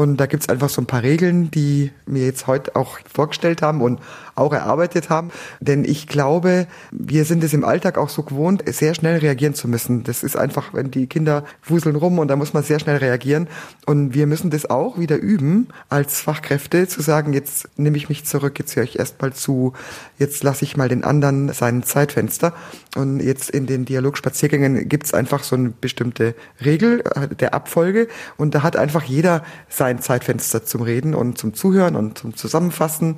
und 0.00 0.16
da 0.16 0.24
gibt's 0.24 0.48
einfach 0.48 0.70
so 0.70 0.80
ein 0.80 0.86
paar 0.86 1.02
Regeln, 1.02 1.50
die 1.50 1.92
wir 2.06 2.24
jetzt 2.24 2.46
heute 2.46 2.74
auch 2.74 2.98
vorgestellt 3.12 3.60
haben 3.60 3.82
und 3.82 4.00
auch 4.34 4.54
erarbeitet 4.54 5.10
haben. 5.10 5.30
Denn 5.60 5.84
ich 5.84 6.06
glaube, 6.06 6.68
wir 6.90 7.26
sind 7.26 7.44
es 7.44 7.52
im 7.52 7.66
Alltag 7.66 7.98
auch 7.98 8.08
so 8.08 8.22
gewohnt, 8.22 8.62
sehr 8.66 8.94
schnell 8.94 9.18
reagieren 9.18 9.52
zu 9.52 9.68
müssen. 9.68 10.02
Das 10.02 10.22
ist 10.22 10.36
einfach, 10.36 10.72
wenn 10.72 10.90
die 10.90 11.06
Kinder 11.06 11.44
wuseln 11.62 11.96
rum 11.96 12.18
und 12.18 12.28
da 12.28 12.36
muss 12.36 12.54
man 12.54 12.62
sehr 12.62 12.80
schnell 12.80 12.96
reagieren. 12.96 13.46
Und 13.84 14.14
wir 14.14 14.26
müssen 14.26 14.48
das 14.48 14.70
auch 14.70 14.98
wieder 14.98 15.18
üben, 15.18 15.68
als 15.90 16.22
Fachkräfte 16.22 16.88
zu 16.88 17.02
sagen, 17.02 17.34
jetzt 17.34 17.68
nehme 17.76 17.98
ich 17.98 18.08
mich 18.08 18.24
zurück, 18.24 18.58
jetzt 18.58 18.76
höre 18.76 18.84
ich 18.84 18.98
erst 18.98 19.20
mal 19.20 19.34
zu, 19.34 19.74
jetzt 20.18 20.42
lasse 20.42 20.64
ich 20.64 20.78
mal 20.78 20.88
den 20.88 21.04
anderen 21.04 21.52
sein 21.52 21.82
Zeitfenster. 21.82 22.54
Und 22.96 23.20
jetzt 23.20 23.50
in 23.50 23.66
den 23.66 23.84
Dialogspaziergängen 23.84 24.88
gibt's 24.88 25.12
einfach 25.12 25.44
so 25.44 25.56
eine 25.56 25.74
bestimmte 25.78 26.34
Regel 26.64 27.02
äh, 27.14 27.28
der 27.28 27.52
Abfolge 27.52 28.08
und 28.38 28.54
da 28.54 28.62
hat 28.62 28.76
einfach 28.76 29.04
jeder 29.04 29.44
sein 29.68 29.89
Zeitfenster 29.98 30.64
zum 30.64 30.82
Reden 30.82 31.14
und 31.14 31.38
zum 31.38 31.54
Zuhören 31.54 31.96
und 31.96 32.18
zum 32.18 32.36
Zusammenfassen. 32.36 33.16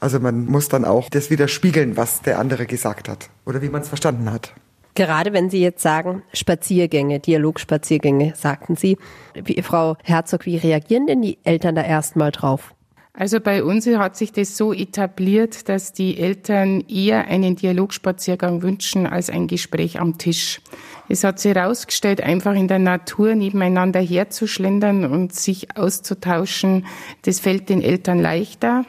Also 0.00 0.20
man 0.20 0.46
muss 0.46 0.68
dann 0.68 0.84
auch 0.84 1.08
das 1.10 1.30
widerspiegeln, 1.30 1.96
was 1.96 2.22
der 2.22 2.38
andere 2.38 2.66
gesagt 2.66 3.08
hat 3.08 3.28
oder 3.44 3.62
wie 3.62 3.68
man 3.68 3.82
es 3.82 3.88
verstanden 3.88 4.32
hat. 4.32 4.54
Gerade 4.94 5.32
wenn 5.32 5.50
Sie 5.50 5.60
jetzt 5.60 5.82
sagen, 5.82 6.22
Spaziergänge, 6.32 7.18
Dialogspaziergänge, 7.18 8.34
sagten 8.36 8.76
Sie, 8.76 8.96
wie, 9.34 9.60
Frau 9.62 9.96
Herzog, 10.04 10.46
wie 10.46 10.56
reagieren 10.56 11.06
denn 11.08 11.20
die 11.20 11.38
Eltern 11.42 11.74
da 11.74 11.82
erstmal 11.82 12.30
drauf? 12.30 12.74
Also 13.16 13.38
bei 13.38 13.62
uns 13.62 13.86
hat 13.86 14.16
sich 14.16 14.32
das 14.32 14.56
so 14.56 14.72
etabliert, 14.72 15.68
dass 15.68 15.92
die 15.92 16.18
Eltern 16.18 16.80
eher 16.88 17.28
einen 17.28 17.54
Dialogspaziergang 17.54 18.62
wünschen 18.62 19.06
als 19.06 19.30
ein 19.30 19.46
Gespräch 19.46 20.00
am 20.00 20.18
Tisch. 20.18 20.60
Es 21.08 21.22
hat 21.22 21.38
sich 21.38 21.54
herausgestellt, 21.54 22.20
einfach 22.20 22.54
in 22.54 22.66
der 22.66 22.80
Natur 22.80 23.36
nebeneinander 23.36 24.00
herzuschlendern 24.00 25.04
und 25.04 25.32
sich 25.32 25.76
auszutauschen, 25.76 26.86
das 27.22 27.38
fällt 27.38 27.68
den 27.68 27.82
Eltern 27.82 28.20
leichter. 28.20 28.84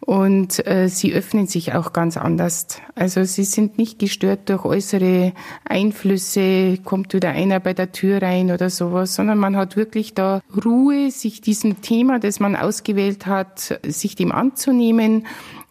Und 0.00 0.66
äh, 0.66 0.88
sie 0.88 1.12
öffnen 1.12 1.46
sich 1.46 1.74
auch 1.74 1.92
ganz 1.92 2.16
anders. 2.16 2.66
Also 2.94 3.24
sie 3.24 3.44
sind 3.44 3.78
nicht 3.78 3.98
gestört 3.98 4.48
durch 4.48 4.64
äußere 4.64 5.32
Einflüsse, 5.64 6.78
kommt 6.84 7.12
wieder 7.12 7.30
einer 7.30 7.60
bei 7.60 7.74
der 7.74 7.92
Tür 7.92 8.22
rein 8.22 8.50
oder 8.50 8.70
sowas, 8.70 9.14
sondern 9.14 9.38
man 9.38 9.56
hat 9.56 9.76
wirklich 9.76 10.14
da 10.14 10.42
Ruhe, 10.64 11.10
sich 11.10 11.40
diesem 11.40 11.80
Thema, 11.80 12.20
das 12.20 12.40
man 12.40 12.56
ausgewählt 12.56 13.26
hat, 13.26 13.80
sich 13.84 14.14
dem 14.14 14.32
anzunehmen 14.32 15.24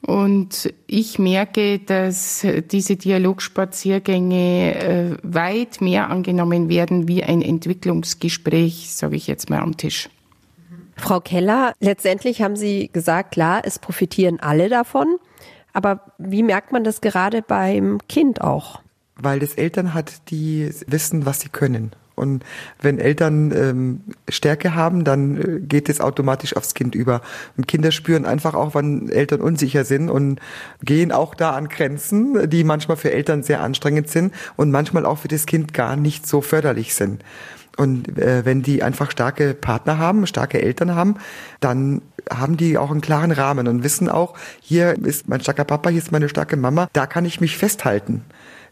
und 0.06 0.72
ich 0.86 1.18
merke, 1.18 1.80
dass 1.80 2.46
diese 2.72 2.96
Dialogspaziergänge 2.96 4.76
äh, 4.76 5.18
weit 5.24 5.82
mehr 5.82 6.12
angenommen 6.12 6.70
werden 6.70 7.08
wie 7.08 7.24
ein 7.24 7.42
Entwicklungsgespräch, 7.42 8.94
sage 8.94 9.16
ich 9.16 9.26
jetzt 9.26 9.50
mal 9.50 9.62
am 9.62 9.78
Tisch. 9.78 10.10
Frau 10.96 11.20
Keller, 11.20 11.74
letztendlich 11.80 12.42
haben 12.42 12.56
Sie 12.56 12.90
gesagt, 12.92 13.32
klar, 13.32 13.62
es 13.66 13.80
profitieren 13.80 14.40
alle 14.40 14.70
davon. 14.70 15.18
Aber 15.74 16.00
wie 16.18 16.42
merkt 16.42 16.72
man 16.72 16.84
das 16.86 17.02
gerade 17.02 17.42
beim 17.42 18.00
Kind 18.08 18.40
auch? 18.42 18.82
Weil 19.18 19.40
das 19.40 19.56
Eltern 19.56 19.94
hat, 19.94 20.30
die 20.30 20.74
wissen, 20.88 21.26
was 21.26 21.42
sie 21.42 21.50
können 21.50 21.92
Und 22.16 22.46
wenn 22.82 22.98
Eltern 22.98 23.52
ähm, 23.52 24.02
Stärke 24.30 24.74
haben, 24.74 25.04
dann 25.04 25.38
äh, 25.38 25.60
geht 25.60 25.90
es 25.90 26.00
automatisch 26.00 26.56
aufs 26.56 26.74
Kind 26.74 26.96
über. 26.96 27.22
Und 27.58 27.68
Kinder 27.68 27.92
spüren 27.92 28.26
einfach 28.26 28.56
auch, 28.56 28.74
wann 28.74 29.10
Eltern 29.10 29.42
unsicher 29.42 29.84
sind 29.84 30.10
und 30.10 30.40
gehen 30.82 31.12
auch 31.12 31.36
da 31.36 31.52
an 31.52 31.68
Grenzen, 31.68 32.50
die 32.50 32.64
manchmal 32.64 32.96
für 32.96 33.12
Eltern 33.12 33.44
sehr 33.44 33.62
anstrengend 33.62 34.10
sind 34.10 34.34
und 34.56 34.72
manchmal 34.72 35.06
auch 35.06 35.18
für 35.18 35.28
das 35.28 35.46
Kind 35.46 35.74
gar 35.74 35.98
nicht 35.98 36.26
so 36.26 36.40
förderlich 36.42 36.96
sind. 36.96 37.24
Und 37.78 38.18
äh, 38.18 38.46
wenn 38.46 38.62
die 38.62 38.84
einfach 38.84 39.12
starke 39.12 39.54
Partner 39.54 39.98
haben, 39.98 40.28
starke 40.28 40.62
Eltern 40.62 40.96
haben, 40.96 41.16
dann 41.60 42.02
haben 42.30 42.58
die 42.58 42.78
auch 42.78 42.92
einen 42.92 43.02
klaren 43.02 43.32
Rahmen 43.32 43.68
und 43.68 43.84
wissen 43.84 44.10
auch, 44.10 44.36
hier 44.62 44.96
ist 45.04 45.28
mein 45.28 45.42
starker 45.42 45.66
Papa, 45.66 45.90
hier 45.90 46.00
ist 46.00 46.12
meine 46.12 46.30
starke 46.30 46.58
Mama, 46.58 46.88
da 46.94 47.06
kann 47.06 47.26
ich 47.26 47.42
mich 47.42 47.58
festhalten. 47.58 48.24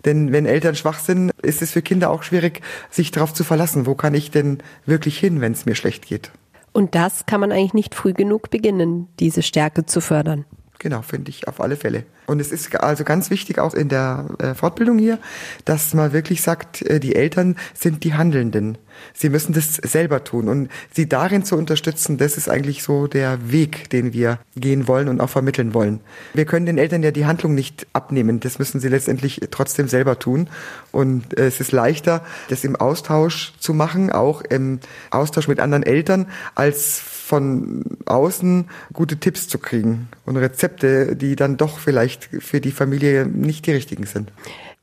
Denn 0.06 0.32
wenn 0.32 0.46
Eltern 0.46 0.76
schwach 0.76 1.00
sind, 1.00 1.32
ist 1.42 1.62
es 1.62 1.72
für 1.72 1.82
Kinder 1.82 2.10
auch 2.10 2.24
schwierig, 2.24 2.62
sich 2.90 3.12
darauf 3.12 3.34
zu 3.34 3.44
verlassen. 3.44 3.86
Wo 3.86 3.96
kann 3.96 4.14
ich 4.14 4.32
denn 4.32 4.60
wirklich 4.86 5.18
hin, 5.18 5.40
wenn 5.42 5.54
es 5.54 5.66
mir 5.66 5.76
schlecht 5.76 6.08
geht? 6.08 6.32
Und 6.74 6.96
das 6.96 7.26
kann 7.26 7.40
man 7.40 7.52
eigentlich 7.52 7.74
nicht 7.74 7.96
früh 7.96 8.14
genug 8.14 8.50
beginnen, 8.50 9.08
diese 9.20 9.44
Stärke 9.44 9.86
zu 9.86 10.02
fördern. 10.02 10.46
Genau, 10.84 11.02
finde 11.02 11.30
ich 11.30 11.48
auf 11.48 11.62
alle 11.62 11.78
Fälle. 11.78 12.04
Und 12.26 12.42
es 12.42 12.52
ist 12.52 12.76
also 12.76 13.06
ganz 13.06 13.30
wichtig 13.30 13.58
auch 13.58 13.74
in 13.74 13.88
der 13.88 14.26
äh, 14.40 14.54
Fortbildung 14.54 14.98
hier, 14.98 15.18
dass 15.64 15.94
man 15.94 16.12
wirklich 16.12 16.42
sagt, 16.42 16.82
äh, 16.82 17.00
die 17.00 17.16
Eltern 17.16 17.56
sind 17.74 18.04
die 18.04 18.16
Handelnden. 18.16 18.78
Sie 19.14 19.30
müssen 19.30 19.54
das 19.54 19.76
selber 19.76 20.26
tun 20.26 20.50
und 20.50 20.70
sie 20.92 21.08
darin 21.08 21.46
zu 21.46 21.56
unterstützen, 21.56 22.18
das 22.18 22.36
ist 22.36 22.50
eigentlich 22.50 22.84
so 22.84 23.08
der 23.08 23.50
Weg, 23.50 23.90
den 23.92 24.12
wir 24.12 24.40
gehen 24.58 24.86
wollen 24.86 25.08
und 25.08 25.22
auch 25.22 25.30
vermitteln 25.30 25.74
wollen. 25.74 26.02
Wir 26.34 26.44
können 26.44 26.66
den 26.66 26.78
Eltern 26.78 27.02
ja 27.02 27.12
die 27.12 27.26
Handlung 27.26 27.56
nicht 27.56 27.88
abnehmen, 27.94 28.42
das 28.42 28.60
müssen 28.60 28.82
sie 28.82 28.90
letztendlich 28.90 29.40
trotzdem 29.52 29.88
selber 29.88 30.20
tun 30.20 30.50
und 30.92 31.38
äh, 31.38 31.48
es 31.48 31.62
ist 31.62 31.72
leichter, 31.72 32.26
das 32.50 32.66
im 32.66 32.76
Austausch 32.76 33.54
zu 33.58 33.74
machen, 33.74 34.12
auch 34.12 34.42
im 34.42 34.82
Austausch 35.12 35.48
mit 35.48 35.62
anderen 35.62 35.84
Eltern, 35.84 36.28
als 36.56 37.02
von 37.34 37.84
außen 38.06 38.70
gute 38.94 39.18
Tipps 39.18 39.48
zu 39.48 39.58
kriegen 39.58 40.08
und 40.28 40.38
Rezepte, 40.38 41.16
die 41.16 41.36
dann 41.36 41.58
doch 41.58 41.80
vielleicht 41.80 42.26
für 42.26 42.62
die 42.62 42.70
Familie 42.70 43.26
nicht 43.26 43.66
die 43.66 43.72
richtigen 43.72 44.06
sind. 44.06 44.32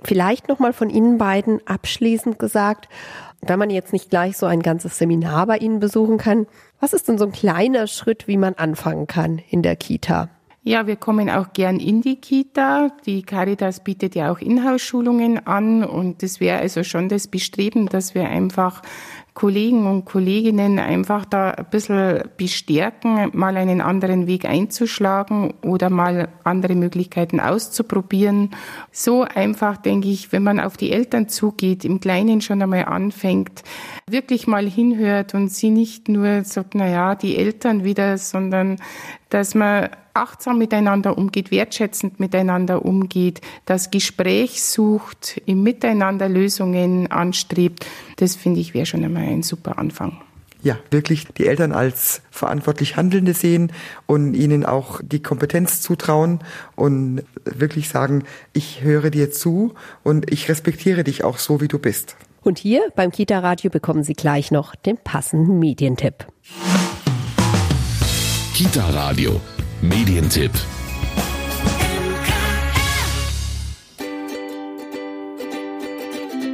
Vielleicht 0.03 0.49
nochmal 0.49 0.73
von 0.73 0.91
Ihnen 0.91 1.17
beiden 1.17 1.61
abschließend 1.65 2.41
gesagt, 2.41 2.89
wenn 3.41 3.61
man 3.61 3.71
jetzt 3.71 3.93
nicht 3.93 4.11
gleich 4.11 4.37
so 4.37 4.47
ein 4.47 4.63
ganzes 4.63 4.99
Seminar 4.99 5.47
bei 5.47 5.59
Ihnen 5.59 5.79
besuchen 5.79 6.19
kann, 6.19 6.49
was 6.81 6.93
ist 6.93 7.07
denn 7.07 7.19
so 7.19 7.27
ein 7.27 7.31
kleiner 7.31 7.87
Schritt, 7.87 8.27
wie 8.27 8.37
man 8.37 8.55
anfangen 8.55 9.07
kann 9.07 9.41
in 9.49 9.63
der 9.63 9.77
Kita? 9.77 10.29
Ja, 10.65 10.89
wir 10.89 10.97
kommen 10.97 11.31
auch 11.31 11.53
gern 11.53 11.79
in 11.79 12.03
die 12.03 12.17
Kita. 12.17 12.91
Die 13.07 13.23
Caritas 13.23 13.85
bietet 13.85 14.17
ja 14.17 14.33
auch 14.33 14.41
Inhouse-Schulungen 14.41 15.47
an 15.47 15.85
und 15.85 16.25
das 16.25 16.41
wäre 16.41 16.59
also 16.59 16.83
schon 16.83 17.09
das 17.09 17.29
Bestreben, 17.29 17.87
dass 17.87 18.17
wir 18.17 18.29
einfach 18.29 18.83
Kollegen 19.35 19.87
und 19.87 20.05
Kolleginnen 20.05 20.79
einfach 20.79 21.25
da 21.25 21.53
ein 21.53 21.67
bisschen 21.71 22.25
bestärken, 22.37 23.31
mal 23.33 23.57
einen 23.57 23.81
anderen 23.81 24.27
Weg 24.27 24.45
einzuschlagen 24.45 25.55
oder 25.63 25.89
mal 25.89 26.29
andere 26.45 26.75
Möglichkeiten 26.75 27.41
auszuprobieren. 27.41 28.51
So 28.91 29.23
einfach, 29.23 29.77
denke 29.77 30.09
ich, 30.09 30.33
wenn 30.33 30.43
man 30.43 30.61
auf 30.61 30.77
die 30.77 30.93
Eltern 30.93 31.29
zugeht, 31.29 31.85
im 31.85 32.01
Kleinen 32.01 32.41
schon 32.41 32.61
einmal 32.61 32.85
anfängt, 32.85 33.63
wirklich 34.09 34.47
mal 34.47 34.69
hinhört 34.69 35.35
und 35.35 35.51
sie 35.51 35.71
nicht 35.71 36.09
nur 36.09 36.45
sagt, 36.45 36.75
na 36.75 36.89
ja, 36.89 37.15
die 37.15 37.37
Eltern 37.37 37.85
wieder, 37.85 38.19
sondern 38.19 38.77
dass 39.31 39.55
man 39.55 39.91
achtsam 40.15 40.59
miteinander 40.59 41.17
umgeht, 41.17 41.51
wertschätzend 41.51 42.21
miteinander 42.21 42.85
umgeht, 42.85 43.41
das 43.65 43.91
Gespräch 43.91 44.63
sucht, 44.63 45.41
im 45.47 45.63
Miteinander 45.63 46.29
Lösungen 46.29 47.11
anstrebt, 47.11 47.87
das 48.21 48.37
finde 48.37 48.61
ich 48.61 48.75
wäre 48.75 48.87
schon 48.87 49.05
einmal 49.05 49.25
ein 49.25 49.43
super 49.43 49.79
Anfang. 49.79 50.21
Ja, 50.63 50.79
wirklich 50.91 51.27
die 51.39 51.47
Eltern 51.47 51.73
als 51.73 52.21
verantwortlich 52.31 52.97
Handelnde 52.97 53.33
sehen 53.33 53.73
und 54.07 54.35
ihnen 54.35 54.67
auch 54.67 55.01
die 55.03 55.23
Kompetenz 55.23 55.81
zutrauen 55.81 56.41
und 56.77 57.23
wirklich 57.45 57.89
sagen, 57.89 58.25
ich 58.53 58.83
höre 58.83 59.11
dir 59.11 59.31
zu 59.31 59.73
und 60.03 60.31
ich 60.31 60.51
respektiere 60.51 61.03
dich 61.03 61.25
auch 61.25 61.39
so, 61.39 61.63
wie 61.63 61.69
du 61.69 61.79
bist. 61.79 62.17
Und 62.43 62.59
hier 62.59 62.83
beim 62.95 63.11
Kita-Radio 63.11 63.71
bekommen 63.71 64.03
Sie 64.03 64.15
gleich 64.15 64.51
noch 64.51 64.75
den 64.75 64.99
passenden 64.99 65.59
Medientipp. 65.59 66.27
Kita 68.55 68.87
Radio, 68.91 69.41
Medientipp. 69.81 70.53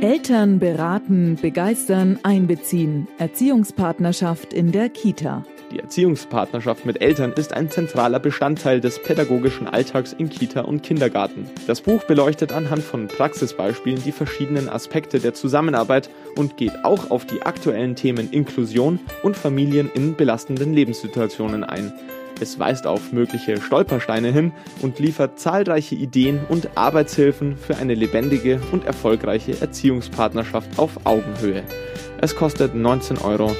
Eltern 0.06 0.60
beraten, 0.60 1.36
begeistern, 1.42 2.20
einbeziehen. 2.22 3.08
Erziehungspartnerschaft 3.18 4.52
in 4.52 4.70
der 4.70 4.88
Kita. 4.88 5.42
Die 5.72 5.80
Erziehungspartnerschaft 5.80 6.86
mit 6.86 7.02
Eltern 7.02 7.32
ist 7.32 7.52
ein 7.52 7.70
zentraler 7.70 8.20
Bestandteil 8.20 8.80
des 8.80 9.02
pädagogischen 9.02 9.66
Alltags 9.66 10.12
in 10.12 10.28
Kita 10.28 10.60
und 10.60 10.84
Kindergarten. 10.84 11.50
Das 11.66 11.80
Buch 11.80 12.04
beleuchtet 12.04 12.52
anhand 12.52 12.84
von 12.84 13.08
Praxisbeispielen 13.08 14.00
die 14.04 14.12
verschiedenen 14.12 14.68
Aspekte 14.68 15.18
der 15.18 15.34
Zusammenarbeit 15.34 16.08
und 16.36 16.56
geht 16.56 16.84
auch 16.84 17.10
auf 17.10 17.26
die 17.26 17.42
aktuellen 17.42 17.96
Themen 17.96 18.30
Inklusion 18.30 19.00
und 19.24 19.36
Familien 19.36 19.90
in 19.92 20.14
belastenden 20.14 20.72
Lebenssituationen 20.72 21.64
ein. 21.64 21.92
Es 22.38 22.58
weist 22.58 22.86
auf 22.86 23.12
mögliche 23.12 23.60
Stolpersteine 23.60 24.30
hin 24.30 24.52
und 24.82 24.98
liefert 24.98 25.38
zahlreiche 25.38 25.94
Ideen 25.94 26.40
und 26.50 26.76
Arbeitshilfen 26.76 27.56
für 27.56 27.76
eine 27.76 27.94
lebendige 27.94 28.60
und 28.72 28.84
erfolgreiche 28.84 29.58
Erziehungspartnerschaft 29.58 30.78
auf 30.78 31.06
Augenhöhe. 31.06 31.62
Es 32.20 32.36
kostet 32.36 32.74
19,99 32.74 33.24
Euro. 33.24 33.50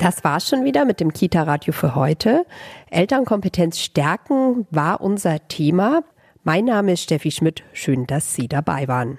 Das 0.00 0.22
war's 0.22 0.50
schon 0.50 0.66
wieder 0.66 0.84
mit 0.84 1.00
dem 1.00 1.14
Kita-Radio 1.14 1.72
für 1.72 1.94
heute. 1.94 2.44
Elternkompetenz 2.90 3.80
stärken 3.80 4.66
war 4.70 5.00
unser 5.00 5.48
Thema. 5.48 6.02
Mein 6.42 6.66
Name 6.66 6.92
ist 6.92 7.04
Steffi 7.04 7.30
Schmidt. 7.30 7.64
Schön, 7.72 8.06
dass 8.06 8.34
Sie 8.34 8.48
dabei 8.48 8.86
waren. 8.86 9.18